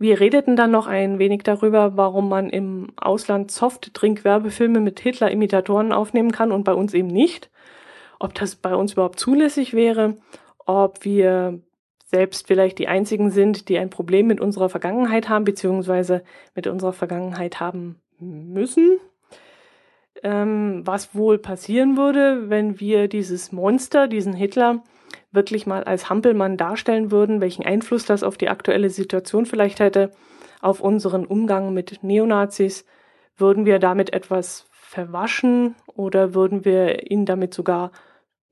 Wir 0.00 0.18
redeten 0.18 0.56
dann 0.56 0.70
noch 0.70 0.86
ein 0.86 1.18
wenig 1.18 1.42
darüber, 1.42 1.94
warum 1.94 2.30
man 2.30 2.48
im 2.48 2.88
Ausland 2.96 3.50
Soft-Trinkwerbefilme 3.50 4.80
mit 4.80 4.98
Hitler-Imitatoren 4.98 5.92
aufnehmen 5.92 6.32
kann 6.32 6.52
und 6.52 6.64
bei 6.64 6.72
uns 6.72 6.94
eben 6.94 7.08
nicht. 7.08 7.50
Ob 8.18 8.32
das 8.32 8.56
bei 8.56 8.74
uns 8.74 8.94
überhaupt 8.94 9.20
zulässig 9.20 9.74
wäre, 9.74 10.16
ob 10.64 11.04
wir 11.04 11.60
selbst 12.06 12.46
vielleicht 12.46 12.78
die 12.78 12.88
einzigen 12.88 13.30
sind, 13.30 13.68
die 13.68 13.76
ein 13.76 13.90
Problem 13.90 14.26
mit 14.26 14.40
unserer 14.40 14.70
Vergangenheit 14.70 15.28
haben, 15.28 15.44
beziehungsweise 15.44 16.24
mit 16.54 16.66
unserer 16.66 16.94
Vergangenheit 16.94 17.60
haben 17.60 18.00
müssen. 18.18 18.98
Ähm, 20.22 20.80
was 20.86 21.14
wohl 21.14 21.36
passieren 21.36 21.98
würde, 21.98 22.48
wenn 22.48 22.80
wir 22.80 23.06
dieses 23.06 23.52
Monster, 23.52 24.08
diesen 24.08 24.32
Hitler, 24.32 24.82
wirklich 25.32 25.66
mal 25.66 25.84
als 25.84 26.10
Hampelmann 26.10 26.56
darstellen 26.56 27.10
würden, 27.10 27.40
welchen 27.40 27.64
Einfluss 27.64 28.04
das 28.04 28.22
auf 28.22 28.36
die 28.36 28.48
aktuelle 28.48 28.90
Situation 28.90 29.46
vielleicht 29.46 29.80
hätte, 29.80 30.10
auf 30.60 30.80
unseren 30.80 31.24
Umgang 31.24 31.72
mit 31.72 32.02
Neonazis, 32.02 32.84
würden 33.36 33.64
wir 33.64 33.78
damit 33.78 34.12
etwas 34.12 34.66
verwaschen 34.70 35.76
oder 35.86 36.34
würden 36.34 36.64
wir 36.64 37.10
ihnen 37.10 37.26
damit 37.26 37.54
sogar, 37.54 37.92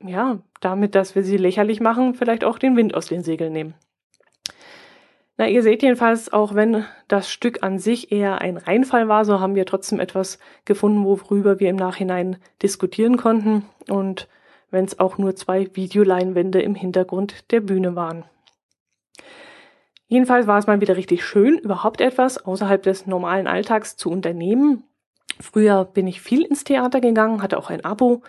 ja, 0.00 0.38
damit, 0.60 0.94
dass 0.94 1.14
wir 1.14 1.24
sie 1.24 1.36
lächerlich 1.36 1.80
machen, 1.80 2.14
vielleicht 2.14 2.44
auch 2.44 2.58
den 2.58 2.76
Wind 2.76 2.94
aus 2.94 3.06
den 3.06 3.22
Segeln 3.22 3.52
nehmen. 3.52 3.74
Na, 5.36 5.48
ihr 5.48 5.62
seht 5.62 5.82
jedenfalls, 5.82 6.32
auch 6.32 6.54
wenn 6.54 6.84
das 7.06 7.30
Stück 7.30 7.62
an 7.62 7.78
sich 7.78 8.10
eher 8.10 8.40
ein 8.40 8.56
Reinfall 8.56 9.06
war, 9.06 9.24
so 9.24 9.38
haben 9.38 9.54
wir 9.54 9.66
trotzdem 9.66 10.00
etwas 10.00 10.40
gefunden, 10.64 11.04
worüber 11.04 11.60
wir 11.60 11.70
im 11.70 11.76
Nachhinein 11.76 12.38
diskutieren 12.60 13.16
konnten 13.16 13.64
und 13.88 14.28
wenn 14.70 14.84
es 14.84 14.98
auch 14.98 15.18
nur 15.18 15.36
zwei 15.36 15.68
Videoleinwände 15.74 16.60
im 16.60 16.74
Hintergrund 16.74 17.50
der 17.50 17.60
Bühne 17.60 17.96
waren. 17.96 18.24
Jedenfalls 20.06 20.46
war 20.46 20.58
es 20.58 20.66
mal 20.66 20.80
wieder 20.80 20.96
richtig 20.96 21.24
schön, 21.24 21.58
überhaupt 21.58 22.00
etwas 22.00 22.44
außerhalb 22.44 22.82
des 22.82 23.06
normalen 23.06 23.46
Alltags 23.46 23.96
zu 23.96 24.10
unternehmen. 24.10 24.84
Früher 25.38 25.84
bin 25.84 26.06
ich 26.06 26.22
viel 26.22 26.42
ins 26.42 26.64
Theater 26.64 27.00
gegangen, 27.00 27.42
hatte 27.42 27.58
auch 27.58 27.68
ein 27.68 27.84
Abo, 27.84 28.22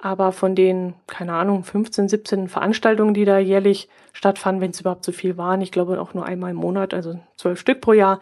aber 0.00 0.32
von 0.32 0.54
den, 0.54 0.94
keine 1.06 1.32
Ahnung, 1.32 1.64
15, 1.64 2.08
17 2.08 2.48
Veranstaltungen, 2.48 3.14
die 3.14 3.24
da 3.24 3.38
jährlich 3.38 3.88
stattfanden, 4.12 4.60
wenn 4.60 4.70
es 4.70 4.80
überhaupt 4.80 5.04
so 5.04 5.12
viel 5.12 5.36
waren, 5.36 5.60
ich 5.60 5.72
glaube 5.72 6.00
auch 6.00 6.14
nur 6.14 6.24
einmal 6.24 6.52
im 6.52 6.56
Monat, 6.56 6.94
also 6.94 7.18
zwölf 7.36 7.58
Stück 7.58 7.80
pro 7.80 7.92
Jahr, 7.92 8.20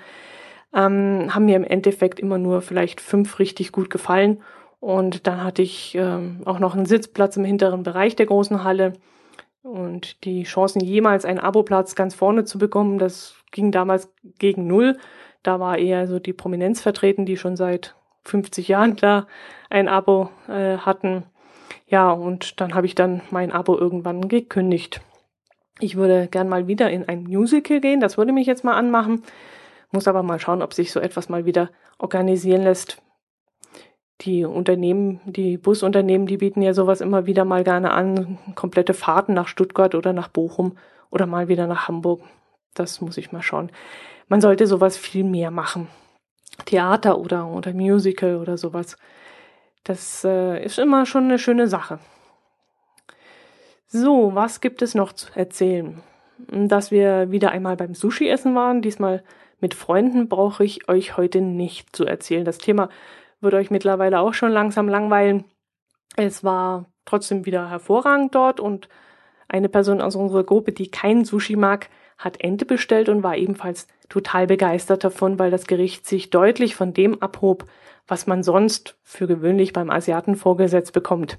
ähm, 0.75 1.35
haben 1.35 1.45
mir 1.45 1.57
im 1.57 1.65
Endeffekt 1.65 2.19
immer 2.19 2.39
nur 2.39 2.63
vielleicht 2.63 3.03
fünf 3.03 3.39
richtig 3.39 3.73
gut 3.73 3.91
gefallen 3.91 4.43
und 4.83 5.29
dann 5.29 5.45
hatte 5.45 5.63
ich 5.63 5.95
ähm, 5.95 6.41
auch 6.45 6.59
noch 6.59 6.75
einen 6.75 6.87
Sitzplatz 6.87 7.37
im 7.37 7.45
hinteren 7.45 7.85
Bereich 7.85 8.17
der 8.17 8.27
großen 8.27 8.65
Halle. 8.65 8.95
Und 9.63 10.25
die 10.25 10.43
Chancen, 10.43 10.81
jemals 10.81 11.25
einen 11.25 11.39
Aboplatz 11.39 11.95
ganz 11.95 12.17
vorne 12.17 12.45
zu 12.45 12.59
bekommen, 12.59 12.99
das 12.99 13.37
ging 13.53 13.71
damals 13.71 14.13
gegen 14.41 14.67
null. 14.67 14.99
Da 15.45 15.61
war 15.61 15.79
eher 15.79 16.09
so 16.09 16.19
die 16.19 16.33
Prominenz 16.33 16.81
vertreten, 16.81 17.27
die 17.27 17.37
schon 17.37 17.55
seit 17.55 17.95
50 18.25 18.67
Jahren 18.67 18.97
da 18.97 19.29
ein 19.71 19.87
Abo 19.87 20.31
äh, 20.49 20.79
hatten. 20.79 21.27
Ja, 21.87 22.11
und 22.11 22.61
dann 22.61 22.75
habe 22.75 22.87
ich 22.87 22.97
dann 22.97 23.21
mein 23.31 23.53
Abo 23.53 23.79
irgendwann 23.79 24.27
gekündigt. 24.27 25.01
Ich 25.79 25.95
würde 25.95 26.27
gern 26.27 26.49
mal 26.49 26.67
wieder 26.67 26.91
in 26.91 27.09
ein 27.09 27.23
Musical 27.23 27.79
gehen, 27.79 28.01
das 28.01 28.19
würde 28.19 28.33
mich 28.33 28.49
jetzt 28.49 28.65
mal 28.65 28.75
anmachen. 28.75 29.23
Muss 29.93 30.09
aber 30.09 30.25
mal 30.25 30.41
schauen, 30.41 30.61
ob 30.61 30.75
sich 30.75 30.91
so 30.91 30.99
etwas 30.99 31.29
mal 31.29 31.47
wieder 31.47 31.71
organisieren 32.01 32.65
lässt 32.65 33.01
die 34.21 34.45
Unternehmen, 34.45 35.21
die 35.25 35.57
Busunternehmen, 35.59 36.27
die 36.27 36.37
bieten 36.37 36.63
ja 36.63 36.75
sowas 36.75 37.01
immer 37.01 37.27
wieder 37.27 37.45
mal 37.45 37.65
gerne 37.65 37.93
an, 37.93 38.39
komplette 38.55 38.95
Fahrten 38.95 39.35
nach 39.35 39.49
Stuttgart 39.49 39.95
oder 39.95 40.13
nach 40.13 40.29
Bochum 40.29 40.77
oder 41.11 41.27
mal 41.27 41.49
wieder 41.49 41.67
nach 41.67 41.89
Hamburg. 41.89 42.23
Das 42.75 43.01
muss 43.01 43.17
ich 43.17 43.33
mal 43.33 43.43
schauen. 43.43 43.71
Man 44.29 44.41
sollte 44.41 44.67
sowas 44.67 44.97
viel 44.97 45.25
mehr 45.25 45.51
machen. 45.51 45.89
Theater 46.65 47.19
oder, 47.19 47.49
oder 47.49 47.73
Musical 47.73 48.37
oder 48.37 48.57
sowas. 48.57 48.97
Das 49.85 50.25
äh, 50.25 50.65
ist 50.65 50.79
immer 50.79 51.07
schon 51.07 51.25
eine 51.25 51.39
schöne 51.39 51.67
Sache. 51.67 51.99
So, 53.89 54.35
was 54.35 54.61
gibt 54.61 54.81
es 54.81 54.95
noch 54.95 55.13
zu 55.13 55.27
erzählen? 55.35 56.01
Dass 56.49 56.91
wir 56.91 57.31
wieder 57.31 57.51
einmal 57.51 57.77
beim 57.77 57.95
Sushi 57.95 58.29
essen 58.29 58.55
waren, 58.55 58.81
diesmal 58.81 59.23
mit 59.61 59.75
Freunden, 59.75 60.29
brauche 60.29 60.65
ich 60.65 60.89
euch 60.89 61.17
heute 61.17 61.41
nicht 61.41 61.95
zu 61.95 62.05
erzählen. 62.05 62.45
Das 62.45 62.59
Thema 62.59 62.89
wird 63.43 63.55
euch 63.55 63.71
mittlerweile 63.71 64.21
auch 64.21 64.35
schon 64.35 64.51
langsam 64.51 64.89
langweilen. 64.89 65.45
Es 66.17 66.45
war 66.45 66.87
trotzdem 67.05 67.47
wieder 67.47 67.69
hervorragend 67.71 68.35
dort 68.35 68.61
und 68.61 68.89
eine 69.49 69.69
Person 69.69 70.01
aus 70.01 70.17
unserer 70.17 70.45
Gruppe, 70.45 70.73
die 70.73 70.91
kein 70.91 71.25
Sushi 71.25 71.57
mag, 71.57 71.89
hat 72.17 72.41
Ente 72.41 72.65
bestellt 72.65 73.09
und 73.09 73.23
war 73.23 73.37
ebenfalls 73.37 73.87
total 74.09 74.47
begeistert 74.47 75.05
davon, 75.05 75.39
weil 75.39 75.51
das 75.51 75.67
Gericht 75.67 76.07
sich 76.07 76.31
deutlich 76.31 76.75
von 76.77 76.95
dem 76.95 77.21
abhob, 77.21 77.67
was 78.07 78.27
man 78.27 78.43
sonst 78.43 78.97
für 79.03 79.27
gewöhnlich 79.27 79.73
beim 79.73 79.91
Asiaten 79.91 80.37
vorgesetzt 80.37 80.93
bekommt. 80.93 81.39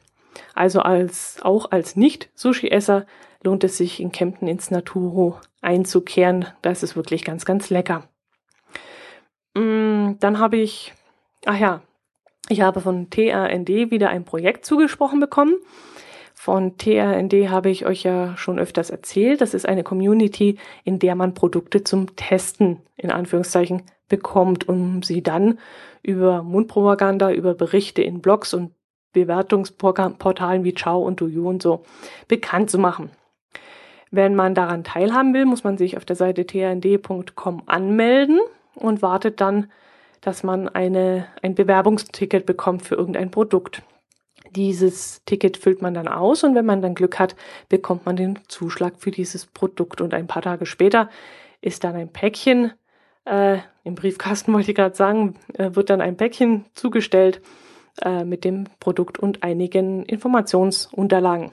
Also 0.53 0.81
als, 0.81 1.37
auch 1.41 1.71
als 1.71 1.95
Nicht-Sushi-Esser 1.95 3.05
lohnt 3.43 3.63
es 3.63 3.77
sich 3.77 3.99
in 3.99 4.11
Kempten 4.11 4.47
ins 4.47 4.71
Naturo 4.71 5.39
einzukehren. 5.61 6.47
Das 6.61 6.83
ist 6.83 6.95
wirklich 6.95 7.23
ganz, 7.23 7.45
ganz 7.45 7.69
lecker. 7.69 8.07
Mm, 9.53 10.13
dann 10.19 10.39
habe 10.39 10.57
ich, 10.57 10.93
ach 11.45 11.57
ja, 11.57 11.81
ich 12.49 12.61
habe 12.61 12.81
von 12.81 13.09
TRND 13.09 13.91
wieder 13.91 14.09
ein 14.09 14.25
Projekt 14.25 14.65
zugesprochen 14.65 15.19
bekommen. 15.19 15.55
Von 16.35 16.77
TRND 16.77 17.49
habe 17.49 17.69
ich 17.69 17.85
euch 17.85 18.03
ja 18.03 18.35
schon 18.35 18.59
öfters 18.59 18.89
erzählt. 18.89 19.39
Das 19.39 19.53
ist 19.53 19.67
eine 19.67 19.83
Community, 19.83 20.57
in 20.83 20.99
der 20.99 21.15
man 21.15 21.33
Produkte 21.33 21.83
zum 21.83 22.15
Testen 22.15 22.81
in 22.97 23.11
Anführungszeichen 23.11 23.83
bekommt, 24.09 24.67
um 24.67 25.03
sie 25.03 25.23
dann 25.23 25.57
über 26.01 26.43
Mundpropaganda, 26.43 27.31
über 27.31 27.53
Berichte 27.53 28.01
in 28.01 28.21
Blogs 28.21 28.53
und 28.53 28.71
Bewertungsportalen 29.13 30.63
wie 30.63 30.73
Ciao 30.73 31.01
und 31.01 31.21
Duyu 31.21 31.47
und 31.47 31.61
so 31.61 31.83
bekannt 32.27 32.69
zu 32.69 32.77
machen. 32.77 33.11
Wenn 34.11 34.35
man 34.35 34.53
daran 34.53 34.83
teilhaben 34.83 35.33
will, 35.33 35.45
muss 35.45 35.63
man 35.63 35.77
sich 35.77 35.97
auf 35.97 36.05
der 36.05 36.15
Seite 36.15 36.45
trnd.com 36.45 37.63
anmelden 37.67 38.39
und 38.75 39.01
wartet 39.01 39.39
dann, 39.39 39.71
dass 40.23 40.43
man 40.43 40.69
eine, 40.69 41.27
ein 41.41 41.53
Bewerbungsticket 41.53 42.45
bekommt 42.45 42.83
für 42.83 42.95
irgendein 42.95 43.29
Produkt. 43.29 43.83
Dieses 44.55 45.23
Ticket 45.25 45.57
füllt 45.57 45.81
man 45.81 45.93
dann 45.93 46.07
aus 46.07 46.43
und 46.43 46.55
wenn 46.55 46.65
man 46.65 46.81
dann 46.81 46.95
Glück 46.95 47.19
hat, 47.19 47.35
bekommt 47.69 48.05
man 48.05 48.15
den 48.15 48.39
Zuschlag 48.47 48.93
für 48.97 49.11
dieses 49.11 49.45
Produkt. 49.45 50.01
Und 50.01 50.13
ein 50.13 50.27
paar 50.27 50.41
Tage 50.41 50.65
später 50.65 51.09
ist 51.61 51.83
dann 51.83 51.95
ein 51.95 52.09
Päckchen, 52.09 52.73
äh, 53.25 53.59
im 53.83 53.95
Briefkasten 53.95 54.53
wollte 54.53 54.71
ich 54.71 54.75
gerade 54.75 54.95
sagen, 54.95 55.35
äh, 55.53 55.75
wird 55.75 55.89
dann 55.89 56.01
ein 56.01 56.17
Päckchen 56.17 56.65
zugestellt 56.73 57.41
äh, 58.01 58.23
mit 58.23 58.43
dem 58.43 58.65
Produkt 58.79 59.19
und 59.19 59.43
einigen 59.43 60.05
Informationsunterlagen. 60.05 61.51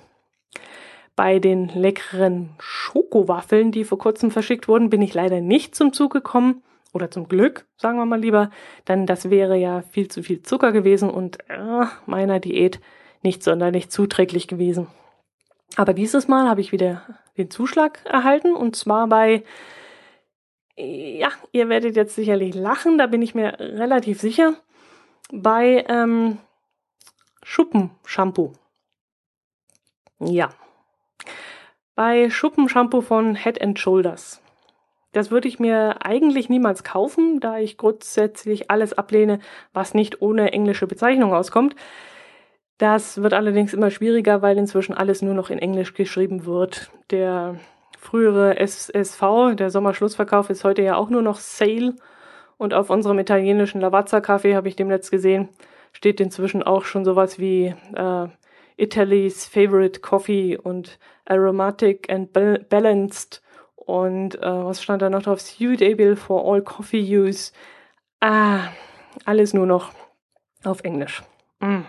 Bei 1.17 1.39
den 1.39 1.69
leckeren 1.69 2.51
Schokowaffeln, 2.59 3.73
die 3.73 3.85
vor 3.85 3.99
kurzem 3.99 4.31
verschickt 4.31 4.69
wurden, 4.69 4.91
bin 4.91 5.03
ich 5.03 5.13
leider 5.13 5.41
nicht 5.41 5.75
zum 5.75 5.93
Zug 5.93 6.13
gekommen. 6.13 6.63
Oder 6.93 7.11
zum 7.11 7.29
Glück, 7.29 7.67
sagen 7.77 7.99
wir 7.99 8.07
mal 8.07 8.21
lieber, 8.21 8.51
denn 8.89 9.07
das 9.07 9.31
wäre 9.31 9.57
ja 9.57 9.83
viel 9.83 10.09
zu 10.09 10.23
viel 10.23 10.43
Zucker 10.43 10.73
gewesen 10.73 11.09
und 11.09 11.39
äh, 11.49 11.87
meiner 12.07 12.41
Diät 12.41 12.81
nicht 13.23 13.43
sonderlich 13.43 13.91
zuträglich 13.91 14.49
gewesen. 14.49 14.89
Aber 15.77 15.95
dieses 15.95 16.27
Mal 16.27 16.49
habe 16.49 16.61
ich 16.61 16.73
wieder 16.73 17.03
den 17.37 17.51
Zuschlag 17.51 18.05
erhalten 18.05 18.55
und 18.55 18.75
zwar 18.75 19.07
bei, 19.07 19.45
ja, 20.77 21.29
ihr 21.53 21.69
werdet 21.69 21.95
jetzt 21.95 22.17
sicherlich 22.17 22.55
lachen, 22.55 22.99
da 22.99 23.07
bin 23.07 23.23
ich 23.23 23.35
mir 23.35 23.59
relativ 23.61 24.21
sicher, 24.21 24.55
bei 25.33 25.85
ähm, 25.89 26.39
Schuppenshampoo. 27.43 28.53
Ja, 30.19 30.51
bei 31.95 32.31
Schuppenshampoo 32.31 33.03
von 33.03 33.35
Head 33.35 33.61
and 33.61 33.79
Shoulders. 33.79 34.43
Das 35.13 35.31
würde 35.31 35.49
ich 35.49 35.59
mir 35.59 36.05
eigentlich 36.05 36.49
niemals 36.49 36.85
kaufen, 36.85 37.41
da 37.41 37.59
ich 37.59 37.77
grundsätzlich 37.77 38.71
alles 38.71 38.93
ablehne, 38.93 39.41
was 39.73 39.95
nicht 39.95 40.23
ohne 40.23 40.53
englische 40.53 40.87
Bezeichnung 40.87 41.35
auskommt. 41.35 41.75
Das 42.79 43.21
wird 43.21 43.35
allerdings 43.35 43.75
immer 43.75 43.91
schwieriger, 43.91 44.41
weil 44.41 44.57
inzwischen 44.57 44.95
alles 44.95 45.21
nur 45.21 45.35
noch 45.35 45.51
in 45.51 45.59
Englisch 45.59 45.95
geschrieben 45.95 46.47
wird. 46.47 46.91
Der 47.11 47.61
frühere 47.99 48.59
SSV, 48.59 49.55
der 49.55 49.71
Sommerschlussverkauf, 49.71 50.49
ist 50.49 50.65
heute 50.65 50.83
ja 50.83 50.97
auch 50.97 51.11
nur 51.11 51.23
noch 51.23 51.39
Sale. 51.39 51.97
Und 52.57 52.73
auf 52.73 52.89
unserem 52.89 53.19
italienischen 53.19 53.81
Lavazza-Kaffee 53.81 54.55
habe 54.55 54.69
ich 54.69 54.77
demnächst 54.77 55.11
gesehen, 55.11 55.49
steht 55.93 56.21
inzwischen 56.21 56.63
auch 56.63 56.85
schon 56.85 57.05
sowas 57.05 57.39
wie 57.39 57.75
äh, 57.95 58.29
Italy's 58.77 59.47
Favorite 59.47 60.01
Coffee 60.01 60.57
und 60.57 60.99
Aromatic 61.27 62.11
and 62.11 62.33
Balanced 62.33 63.43
und 63.91 64.37
äh, 64.37 64.65
was 64.65 64.81
stand 64.81 65.03
da 65.03 65.11
noch 65.11 65.23
drauf? 65.23 65.41
Suitable 65.41 66.15
for 66.15 66.45
all 66.45 66.63
coffee 66.63 67.03
use. 67.03 67.53
Ah, 68.21 68.69
alles 69.25 69.53
nur 69.53 69.67
noch 69.67 69.91
auf 70.63 70.85
Englisch. 70.85 71.25
Mm. 71.59 71.81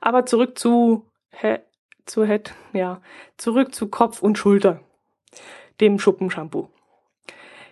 Aber 0.00 0.26
zurück 0.26 0.58
zu, 0.58 1.06
he, 1.30 1.58
zu 2.06 2.24
Head, 2.24 2.54
ja, 2.72 3.00
zurück 3.36 3.72
zu 3.72 3.86
Kopf 3.86 4.20
und 4.20 4.36
Schulter, 4.36 4.80
dem 5.80 6.00
Schuppenshampoo. 6.00 6.70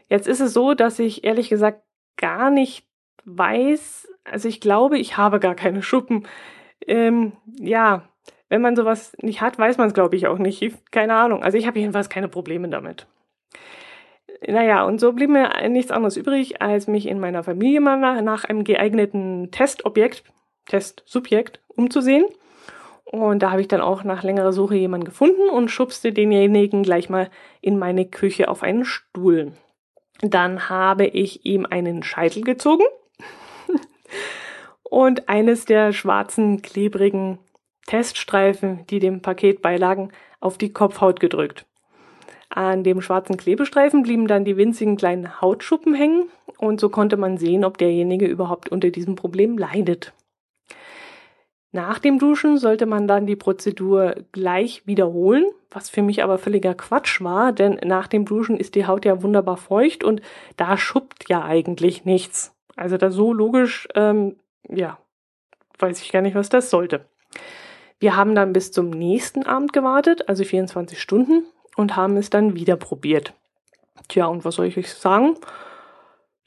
Jetzt 0.09 0.29
ist 0.29 0.41
es 0.41 0.53
so, 0.53 0.75
dass 0.75 1.01
ich 1.01 1.25
ehrlich 1.25 1.49
gesagt 1.49 1.83
gar 2.17 2.51
nicht 2.51 2.87
weiß, 3.25 4.07
also 4.23 4.47
ich 4.47 4.61
glaube, 4.61 4.97
ich 4.97 5.17
habe 5.17 5.41
gar 5.41 5.57
keine 5.57 5.83
Schuppen. 5.83 6.29
Ähm, 6.87 7.33
ja, 7.59 8.09
wenn 8.49 8.63
man 8.63 8.77
sowas 8.77 9.17
nicht 9.23 9.41
hat, 9.41 9.59
weiß 9.59 9.77
man 9.77 9.89
es, 9.89 9.95
glaube 9.95 10.15
ich, 10.15 10.29
auch 10.29 10.39
nicht. 10.39 10.63
Keine 10.93 11.17
Ahnung. 11.17 11.43
Also 11.43 11.59
ich 11.59 11.67
habe 11.67 11.81
jedenfalls 11.81 12.09
keine 12.09 12.29
Probleme 12.29 12.69
damit. 12.69 13.09
Naja, 14.47 14.85
und 14.85 15.01
so 15.01 15.13
blieb 15.13 15.31
mir 15.31 15.51
nichts 15.69 15.91
anderes 15.91 16.17
übrig, 16.17 16.61
als 16.61 16.87
mich 16.87 17.07
in 17.07 17.21
meiner 17.21 17.43
Familie 17.43 17.81
mal 17.81 17.99
nach, 17.99 18.21
nach 18.21 18.45
einem 18.45 18.65
geeigneten 18.65 19.51
Testobjekt, 19.51 20.25
Testsubjekt 20.67 21.61
umzusehen. 21.69 22.27
Und 23.05 23.43
da 23.43 23.51
habe 23.51 23.61
ich 23.61 23.69
dann 23.69 23.81
auch 23.81 24.03
nach 24.03 24.23
längerer 24.23 24.53
Suche 24.53 24.75
jemanden 24.77 25.07
gefunden 25.07 25.49
und 25.49 25.71
schubste 25.71 26.13
denjenigen 26.13 26.83
gleich 26.83 27.09
mal 27.09 27.31
in 27.61 27.79
meine 27.79 28.07
Küche 28.07 28.49
auf 28.49 28.63
einen 28.63 28.85
Stuhl. 28.85 29.53
Dann 30.21 30.69
habe 30.69 31.07
ich 31.07 31.45
ihm 31.45 31.67
einen 31.67 32.03
Scheitel 32.03 32.43
gezogen 32.43 32.85
und 34.83 35.29
eines 35.29 35.65
der 35.65 35.93
schwarzen, 35.93 36.63
klebrigen 36.63 37.39
Teststreifen, 37.87 38.87
die 38.89 38.99
dem 38.99 39.23
Paket 39.23 39.61
beilagen, 39.63 40.11
auf 40.41 40.59
die 40.59 40.73
Kopfhaut 40.73 41.21
gedrückt. 41.21 41.67
An 42.55 42.85
dem 42.85 43.03
schwarzen 43.03 43.37
Klebestreifen 43.37 44.05
blieben 44.05 44.29
dann 44.29 44.45
die 44.45 44.57
winzigen 44.57 44.97
kleinen 44.97 45.41
Hautschuppen 45.41 45.93
hängen 45.93 46.29
und 46.57 46.79
so 46.79 46.89
konnte 46.89 47.17
man 47.17 47.37
sehen, 47.37 47.65
ob 47.65 47.79
derjenige 47.79 48.27
überhaupt 48.27 48.69
unter 48.69 48.91
diesem 48.91 49.17
Problem 49.17 49.59
leidet. 49.59 50.13
Nach 51.73 51.99
dem 51.99 52.21
Duschen 52.21 52.57
sollte 52.57 52.87
man 52.87 53.09
dann 53.09 53.27
die 53.27 53.35
Prozedur 53.35 54.15
gleich 54.31 54.87
wiederholen, 54.87 55.47
was 55.73 55.91
für 55.91 56.03
mich 56.03 56.23
aber 56.23 56.39
völliger 56.39 56.75
Quatsch 56.75 57.21
war, 57.21 57.51
denn 57.51 57.81
nach 57.85 58.07
dem 58.07 58.25
Duschen 58.25 58.57
ist 58.57 58.77
die 58.77 58.87
Haut 58.87 59.05
ja 59.05 59.25
wunderbar 59.25 59.57
feucht 59.57 60.05
und 60.05 60.23
da 60.57 60.77
schuppt 60.77 61.29
ja 61.29 61.43
eigentlich 61.43 62.05
nichts. 62.05 62.55
Also 62.77 62.99
da 62.99 63.11
so 63.11 63.33
logisch, 63.33 63.89
ähm, 63.97 64.37
ja, 64.69 64.99
weiß 65.81 66.01
ich 66.01 66.13
gar 66.13 66.23
nicht, 66.23 66.37
was 66.37 66.51
das 66.51 66.71
sollte. 66.71 67.05
Wir 67.99 68.15
haben 68.15 68.37
dann 68.37 68.53
bis 68.53 68.71
zum 68.71 68.91
nächsten 68.91 69.45
Abend 69.45 69.73
gewartet, 69.73 70.29
also 70.29 70.45
24 70.45 71.01
Stunden, 71.01 71.45
und 71.77 71.97
haben 71.97 72.17
es 72.17 72.31
dann 72.31 72.55
wieder 72.55 72.77
probiert. 72.77 73.33
Tja, 74.09 74.27
und 74.27 74.45
was 74.45 74.57
soll 74.57 74.67
ich 74.67 74.77
euch 74.77 74.93
sagen? 74.93 75.37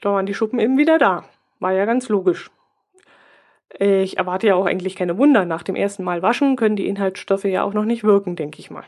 Da 0.00 0.12
waren 0.12 0.26
die 0.26 0.34
Schuppen 0.34 0.60
eben 0.60 0.78
wieder 0.78 0.98
da. 0.98 1.24
War 1.60 1.72
ja 1.72 1.84
ganz 1.84 2.08
logisch. 2.08 2.50
Ich 3.78 4.16
erwarte 4.16 4.46
ja 4.46 4.54
auch 4.54 4.66
eigentlich 4.66 4.96
keine 4.96 5.18
Wunder. 5.18 5.44
Nach 5.44 5.62
dem 5.62 5.76
ersten 5.76 6.04
Mal 6.04 6.22
waschen 6.22 6.56
können 6.56 6.76
die 6.76 6.86
Inhaltsstoffe 6.86 7.44
ja 7.44 7.64
auch 7.64 7.74
noch 7.74 7.84
nicht 7.84 8.04
wirken, 8.04 8.36
denke 8.36 8.60
ich 8.60 8.70
mal. 8.70 8.84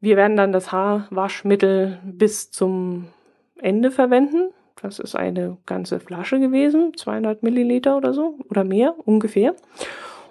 Wir 0.00 0.16
werden 0.16 0.36
dann 0.36 0.52
das 0.52 0.72
Haarwaschmittel 0.72 1.98
bis 2.04 2.50
zum 2.50 3.08
Ende 3.56 3.90
verwenden. 3.90 4.50
Das 4.80 4.98
ist 4.98 5.14
eine 5.14 5.56
ganze 5.66 6.00
Flasche 6.00 6.38
gewesen, 6.38 6.92
200 6.94 7.42
Milliliter 7.42 7.96
oder 7.96 8.12
so 8.12 8.38
oder 8.50 8.64
mehr 8.64 8.94
ungefähr. 9.04 9.54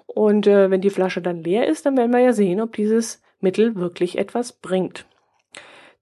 Und 0.06 0.46
äh, 0.46 0.70
wenn 0.70 0.80
die 0.80 0.90
Flasche 0.90 1.20
dann 1.20 1.42
leer 1.42 1.66
ist, 1.66 1.86
dann 1.86 1.96
werden 1.96 2.12
wir 2.12 2.20
ja 2.20 2.32
sehen, 2.32 2.60
ob 2.60 2.72
dieses 2.74 3.23
Mittel 3.44 3.76
wirklich 3.76 4.18
etwas 4.18 4.52
bringt. 4.52 5.06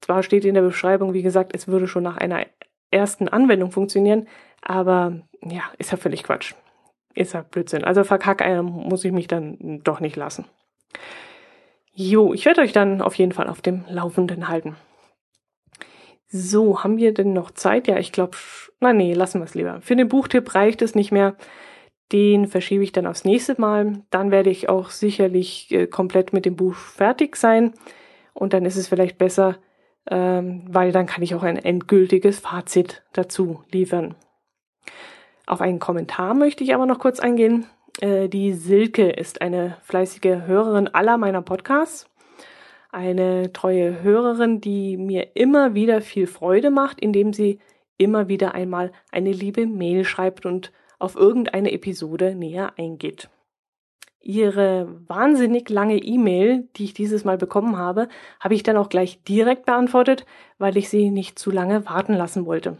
Zwar 0.01 0.23
steht 0.23 0.47
in 0.47 0.55
der 0.55 0.63
Beschreibung, 0.63 1.13
wie 1.13 1.23
gesagt, 1.23 1.55
es 1.55 1.69
würde 1.69 1.87
schon 1.87 2.03
nach 2.03 2.17
einer 2.17 2.47
ersten 2.91 3.29
Anwendung 3.29 3.71
funktionieren, 3.71 4.27
aber 4.63 5.21
ja, 5.43 5.63
ist 5.79 5.93
ja 5.93 5.99
völlig 5.99 6.23
Quatsch. 6.23 6.55
Ist 7.15 7.35
ja 7.35 7.43
Blödsinn. 7.43 7.85
Also 7.85 8.05
verkackeiern 8.05 8.65
muss 8.65 9.05
ich 9.05 9.13
mich 9.13 9.29
dann 9.29 9.81
doch 9.85 10.01
nicht 10.01 10.17
lassen. 10.17 10.47
Jo, 11.93 12.33
ich 12.33 12.47
werde 12.47 12.63
euch 12.63 12.73
dann 12.73 13.03
auf 13.03 13.15
jeden 13.17 13.33
Fall 13.33 13.49
auf 13.49 13.61
dem 13.61 13.85
Laufenden 13.89 14.49
halten. 14.49 14.77
So, 16.29 16.83
haben 16.83 16.97
wir 16.97 17.13
denn 17.13 17.35
noch 17.35 17.51
Zeit? 17.51 17.87
Ja, 17.87 17.99
ich 17.99 18.13
glaube, 18.13 18.39
na 18.81 18.95
nee, 18.95 19.13
lassen 19.13 19.41
wir 19.41 19.45
es 19.45 19.55
lieber. 19.55 19.83
Für 19.83 19.97
den 19.97 20.09
Buchtipp 20.09 20.55
reicht 20.55 20.81
es 20.81 20.95
nicht 20.95 21.13
mehr. 21.13 21.37
Den 22.13 22.47
verschiebe 22.47 22.85
ich 22.85 22.93
dann 22.93 23.07
aufs 23.07 23.25
nächste 23.25 23.61
Mal. 23.61 24.03
Dann 24.11 24.31
werde 24.31 24.51
ich 24.51 24.69
auch 24.69 24.91
sicherlich 24.91 25.71
äh, 25.71 25.87
komplett 25.87 26.33
mit 26.33 26.45
dem 26.45 26.57
Buch 26.57 26.75
fertig 26.75 27.37
sein. 27.37 27.73
Und 28.35 28.53
dann 28.53 28.65
ist 28.65 28.77
es 28.77 28.89
vielleicht 28.89 29.19
besser, 29.19 29.57
ähm, 30.11 30.63
weil 30.69 30.93
dann 30.93 31.07
kann 31.07 31.23
ich 31.23 31.35
auch 31.35 31.43
ein 31.43 31.57
endgültiges 31.57 32.41
Fazit 32.41 33.03
dazu 33.13 33.63
liefern. 33.71 34.15
Auf 35.47 35.61
einen 35.61 35.79
Kommentar 35.79 36.35
möchte 36.35 36.65
ich 36.65 36.75
aber 36.75 36.87
noch 36.87 36.99
kurz 36.99 37.19
eingehen. 37.21 37.67
Äh, 38.01 38.29
die 38.29 38.53
Silke 38.53 39.11
ist 39.11 39.41
eine 39.41 39.77
fleißige 39.83 40.47
Hörerin 40.47 40.89
aller 40.89 41.19
meiner 41.19 41.43
Podcasts. 41.43 42.09
Eine 42.91 43.53
treue 43.53 44.03
Hörerin, 44.03 44.61
die 44.61 44.99
mir 44.99 45.35
immer 45.35 45.75
wieder 45.75 46.03
viel 46.03 46.27
Freude 46.27 46.71
macht, 46.71 47.01
indem 47.01 47.33
sie 47.33 47.59
immer 47.97 48.29
wieder 48.29 48.55
einmal 48.55 48.93
eine 49.11 49.33
liebe 49.33 49.67
Mail 49.67 50.05
schreibt 50.05 50.45
und 50.45 50.73
auf 51.03 51.17
irgendeine 51.17 51.73
Episode 51.73 52.35
näher 52.35 52.73
eingeht. 52.77 53.29
Ihre 54.21 54.87
wahnsinnig 55.09 55.69
lange 55.69 55.97
E-Mail, 55.97 56.69
die 56.77 56.85
ich 56.85 56.95
dieses 56.95 57.25
Mal 57.25 57.37
bekommen 57.37 57.77
habe, 57.77 58.09
habe 58.39 58.55
ich 58.55 58.63
dann 58.63 58.77
auch 58.77 58.89
gleich 58.89 59.25
direkt 59.25 59.67
beantwortet, 59.67 60.27
weil 60.59 60.77
ich 60.77 60.89
sie 60.89 61.11
nicht 61.11 61.41
zu 61.41 61.51
lange 61.51 61.87
warten 61.87 62.15
lassen 62.15 62.47
wollte. 62.47 62.79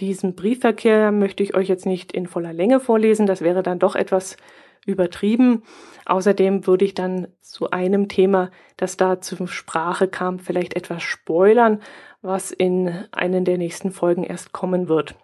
Diesen 0.00 0.34
Briefverkehr 0.34 1.10
möchte 1.10 1.42
ich 1.42 1.54
euch 1.54 1.68
jetzt 1.68 1.86
nicht 1.86 2.12
in 2.12 2.26
voller 2.26 2.52
Länge 2.52 2.80
vorlesen, 2.80 3.26
das 3.26 3.40
wäre 3.40 3.62
dann 3.62 3.78
doch 3.78 3.94
etwas 3.94 4.36
übertrieben. 4.84 5.62
Außerdem 6.04 6.66
würde 6.66 6.84
ich 6.84 6.92
dann 6.92 7.28
zu 7.40 7.70
einem 7.70 8.08
Thema, 8.08 8.50
das 8.76 8.98
da 8.98 9.22
zur 9.22 9.48
Sprache 9.48 10.06
kam, 10.08 10.38
vielleicht 10.38 10.74
etwas 10.74 11.02
spoilern, 11.02 11.80
was 12.20 12.50
in 12.50 12.92
einen 13.12 13.46
der 13.46 13.56
nächsten 13.56 13.90
Folgen 13.90 14.24
erst 14.24 14.52
kommen 14.52 14.88
wird. 14.88 15.14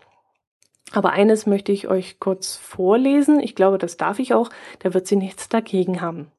Aber 0.92 1.12
eines 1.12 1.46
möchte 1.46 1.72
ich 1.72 1.88
euch 1.88 2.18
kurz 2.18 2.56
vorlesen. 2.56 3.40
Ich 3.40 3.54
glaube, 3.54 3.78
das 3.78 3.96
darf 3.96 4.18
ich 4.18 4.34
auch. 4.34 4.50
Da 4.80 4.92
wird 4.92 5.06
sie 5.06 5.16
nichts 5.16 5.48
dagegen 5.48 6.00
haben. 6.00 6.32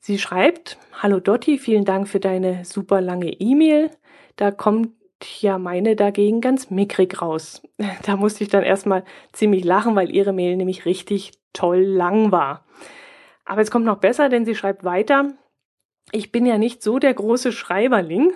Sie 0.00 0.18
schreibt, 0.18 0.78
Hallo 0.92 1.20
Dotti, 1.20 1.58
vielen 1.58 1.84
Dank 1.84 2.08
für 2.08 2.20
deine 2.20 2.64
super 2.64 3.00
lange 3.00 3.30
E-Mail. 3.30 3.90
Da 4.36 4.50
kommt 4.50 4.92
ja 5.40 5.58
meine 5.58 5.96
dagegen 5.96 6.40
ganz 6.40 6.70
mickrig 6.70 7.20
raus. 7.20 7.62
Da 8.02 8.16
musste 8.16 8.44
ich 8.44 8.50
dann 8.50 8.62
erstmal 8.62 9.04
ziemlich 9.32 9.64
lachen, 9.64 9.96
weil 9.96 10.14
ihre 10.14 10.32
Mail 10.32 10.56
nämlich 10.56 10.84
richtig 10.84 11.32
toll 11.52 11.82
lang 11.82 12.32
war. 12.32 12.64
Aber 13.44 13.62
es 13.62 13.70
kommt 13.70 13.84
noch 13.84 13.98
besser, 13.98 14.28
denn 14.28 14.44
sie 14.44 14.54
schreibt 14.54 14.84
weiter, 14.84 15.32
ich 16.12 16.32
bin 16.32 16.46
ja 16.46 16.58
nicht 16.58 16.82
so 16.82 16.98
der 16.98 17.14
große 17.14 17.52
Schreiberling. 17.52 18.32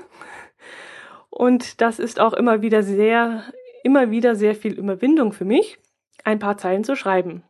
Und 1.28 1.80
das 1.80 1.98
ist 1.98 2.18
auch 2.18 2.32
immer 2.32 2.62
wieder 2.62 2.82
sehr 2.82 3.44
immer 3.84 4.10
wieder 4.10 4.34
sehr 4.34 4.54
viel 4.54 4.72
Überwindung 4.72 5.32
für 5.32 5.44
mich, 5.44 5.78
ein 6.24 6.38
paar 6.38 6.58
Zeilen 6.58 6.84
zu 6.84 6.96
schreiben. 6.96 7.42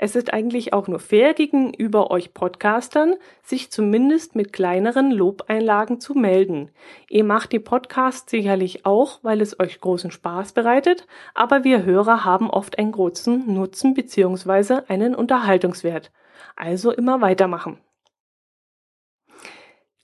Es 0.00 0.14
ist 0.14 0.32
eigentlich 0.32 0.72
auch 0.72 0.86
nur 0.86 1.00
fair 1.00 1.34
gegenüber 1.34 2.10
euch 2.10 2.32
Podcastern, 2.32 3.16
sich 3.42 3.70
zumindest 3.70 4.36
mit 4.36 4.52
kleineren 4.52 5.10
Lobeinlagen 5.10 6.00
zu 6.00 6.14
melden. 6.14 6.70
Ihr 7.08 7.24
macht 7.24 7.52
die 7.52 7.58
Podcasts 7.58 8.30
sicherlich 8.30 8.86
auch, 8.86 9.18
weil 9.22 9.40
es 9.40 9.58
euch 9.58 9.80
großen 9.80 10.12
Spaß 10.12 10.52
bereitet, 10.52 11.06
aber 11.34 11.64
wir 11.64 11.84
Hörer 11.84 12.24
haben 12.24 12.48
oft 12.48 12.78
einen 12.78 12.92
großen 12.92 13.52
Nutzen 13.52 13.94
bzw. 13.94 14.82
einen 14.86 15.14
Unterhaltungswert. 15.14 16.12
Also 16.54 16.92
immer 16.92 17.20
weitermachen. 17.20 17.78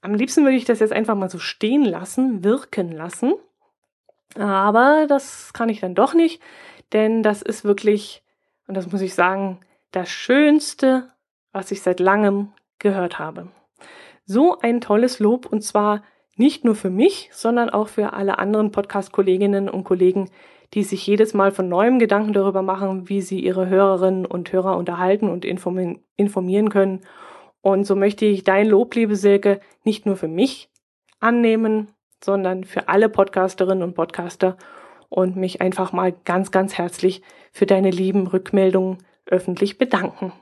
Am 0.00 0.14
liebsten 0.14 0.42
würde 0.42 0.56
ich 0.56 0.64
das 0.64 0.80
jetzt 0.80 0.92
einfach 0.92 1.14
mal 1.14 1.30
so 1.30 1.38
stehen 1.38 1.84
lassen, 1.84 2.44
wirken 2.44 2.90
lassen 2.90 3.34
aber 4.36 5.06
das 5.08 5.52
kann 5.52 5.68
ich 5.68 5.80
dann 5.80 5.94
doch 5.94 6.14
nicht, 6.14 6.42
denn 6.92 7.22
das 7.22 7.42
ist 7.42 7.64
wirklich, 7.64 8.22
und 8.66 8.76
das 8.76 8.90
muss 8.90 9.00
ich 9.00 9.14
sagen, 9.14 9.60
das 9.92 10.08
Schönste, 10.10 11.10
was 11.52 11.70
ich 11.70 11.82
seit 11.82 12.00
langem 12.00 12.52
gehört 12.78 13.18
habe. 13.18 13.48
So 14.26 14.58
ein 14.58 14.80
tolles 14.80 15.18
Lob 15.18 15.46
und 15.46 15.62
zwar 15.62 16.02
nicht 16.36 16.64
nur 16.64 16.74
für 16.74 16.90
mich, 16.90 17.30
sondern 17.32 17.70
auch 17.70 17.88
für 17.88 18.12
alle 18.12 18.38
anderen 18.38 18.72
Podcast-Kolleginnen 18.72 19.68
und 19.68 19.84
Kollegen, 19.84 20.30
die 20.72 20.82
sich 20.82 21.06
jedes 21.06 21.34
Mal 21.34 21.52
von 21.52 21.68
neuem 21.68 22.00
Gedanken 22.00 22.32
darüber 22.32 22.62
machen, 22.62 23.08
wie 23.08 23.20
sie 23.20 23.38
ihre 23.38 23.68
Hörerinnen 23.68 24.26
und 24.26 24.52
Hörer 24.52 24.76
unterhalten 24.76 25.28
und 25.28 25.44
informieren 25.44 26.68
können. 26.70 27.02
Und 27.60 27.84
so 27.84 27.94
möchte 27.94 28.26
ich 28.26 28.42
dein 28.42 28.66
Lob, 28.66 28.94
liebe 28.96 29.14
Silke, 29.14 29.60
nicht 29.84 30.06
nur 30.06 30.16
für 30.16 30.28
mich 30.28 30.70
annehmen, 31.20 31.88
sondern 32.24 32.64
für 32.64 32.88
alle 32.88 33.08
Podcasterinnen 33.08 33.82
und 33.82 33.94
Podcaster 33.94 34.56
und 35.08 35.36
mich 35.36 35.60
einfach 35.60 35.92
mal 35.92 36.12
ganz, 36.24 36.50
ganz 36.50 36.76
herzlich 36.78 37.22
für 37.52 37.66
deine 37.66 37.90
lieben 37.90 38.26
Rückmeldungen 38.26 38.98
öffentlich 39.26 39.78
bedanken. 39.78 40.32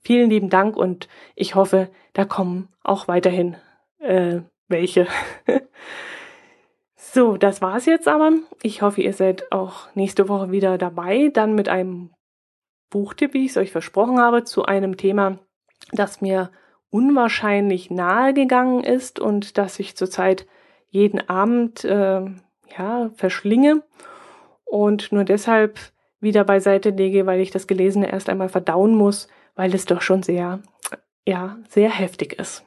Vielen 0.00 0.30
lieben 0.30 0.50
Dank 0.50 0.76
und 0.76 1.08
ich 1.34 1.54
hoffe, 1.54 1.88
da 2.12 2.24
kommen 2.24 2.68
auch 2.82 3.08
weiterhin 3.08 3.56
äh, 3.98 4.40
welche. 4.68 5.06
so, 6.96 7.36
das 7.36 7.62
war's 7.62 7.86
jetzt 7.86 8.06
aber. 8.06 8.32
Ich 8.62 8.82
hoffe, 8.82 9.00
ihr 9.00 9.14
seid 9.14 9.50
auch 9.50 9.88
nächste 9.94 10.28
Woche 10.28 10.50
wieder 10.50 10.78
dabei, 10.78 11.30
dann 11.32 11.54
mit 11.54 11.68
einem 11.68 12.10
Buchtipp, 12.90 13.34
wie 13.34 13.46
ich 13.46 13.52
es 13.52 13.56
euch 13.56 13.72
versprochen 13.72 14.20
habe, 14.20 14.44
zu 14.44 14.64
einem 14.64 14.96
Thema, 14.96 15.38
das 15.92 16.20
mir 16.20 16.50
unwahrscheinlich 16.90 17.90
nahe 17.90 18.34
gegangen 18.34 18.84
ist 18.84 19.18
und 19.18 19.58
das 19.58 19.80
ich 19.80 19.96
zurzeit 19.96 20.46
jeden 20.94 21.28
Abend 21.28 21.84
äh, 21.84 22.22
ja, 22.78 23.10
verschlinge 23.16 23.82
und 24.64 25.10
nur 25.10 25.24
deshalb 25.24 25.80
wieder 26.20 26.44
beiseite 26.44 26.90
lege, 26.90 27.26
weil 27.26 27.40
ich 27.40 27.50
das 27.50 27.66
Gelesene 27.66 28.10
erst 28.10 28.28
einmal 28.28 28.48
verdauen 28.48 28.94
muss, 28.94 29.26
weil 29.56 29.74
es 29.74 29.86
doch 29.86 30.02
schon 30.02 30.22
sehr, 30.22 30.60
ja, 31.26 31.58
sehr 31.68 31.90
heftig 31.90 32.38
ist. 32.38 32.64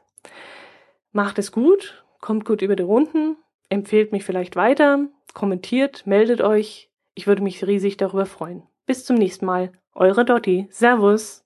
Macht 1.13 1.39
es 1.39 1.53
gut, 1.53 2.03
kommt 2.19 2.43
gut 2.43 2.61
über 2.61 2.75
die 2.75 2.83
Runden, 2.83 3.37
empfehlt 3.69 4.11
mich 4.11 4.25
vielleicht 4.25 4.57
weiter, 4.57 5.07
kommentiert, 5.33 6.05
meldet 6.05 6.41
euch. 6.41 6.91
Ich 7.15 7.27
würde 7.27 7.41
mich 7.41 7.65
riesig 7.65 7.95
darüber 7.95 8.25
freuen. 8.25 8.63
Bis 8.85 9.05
zum 9.05 9.15
nächsten 9.15 9.45
Mal. 9.45 9.71
Eure 9.95 10.25
Dotti. 10.25 10.67
Servus. 10.69 11.45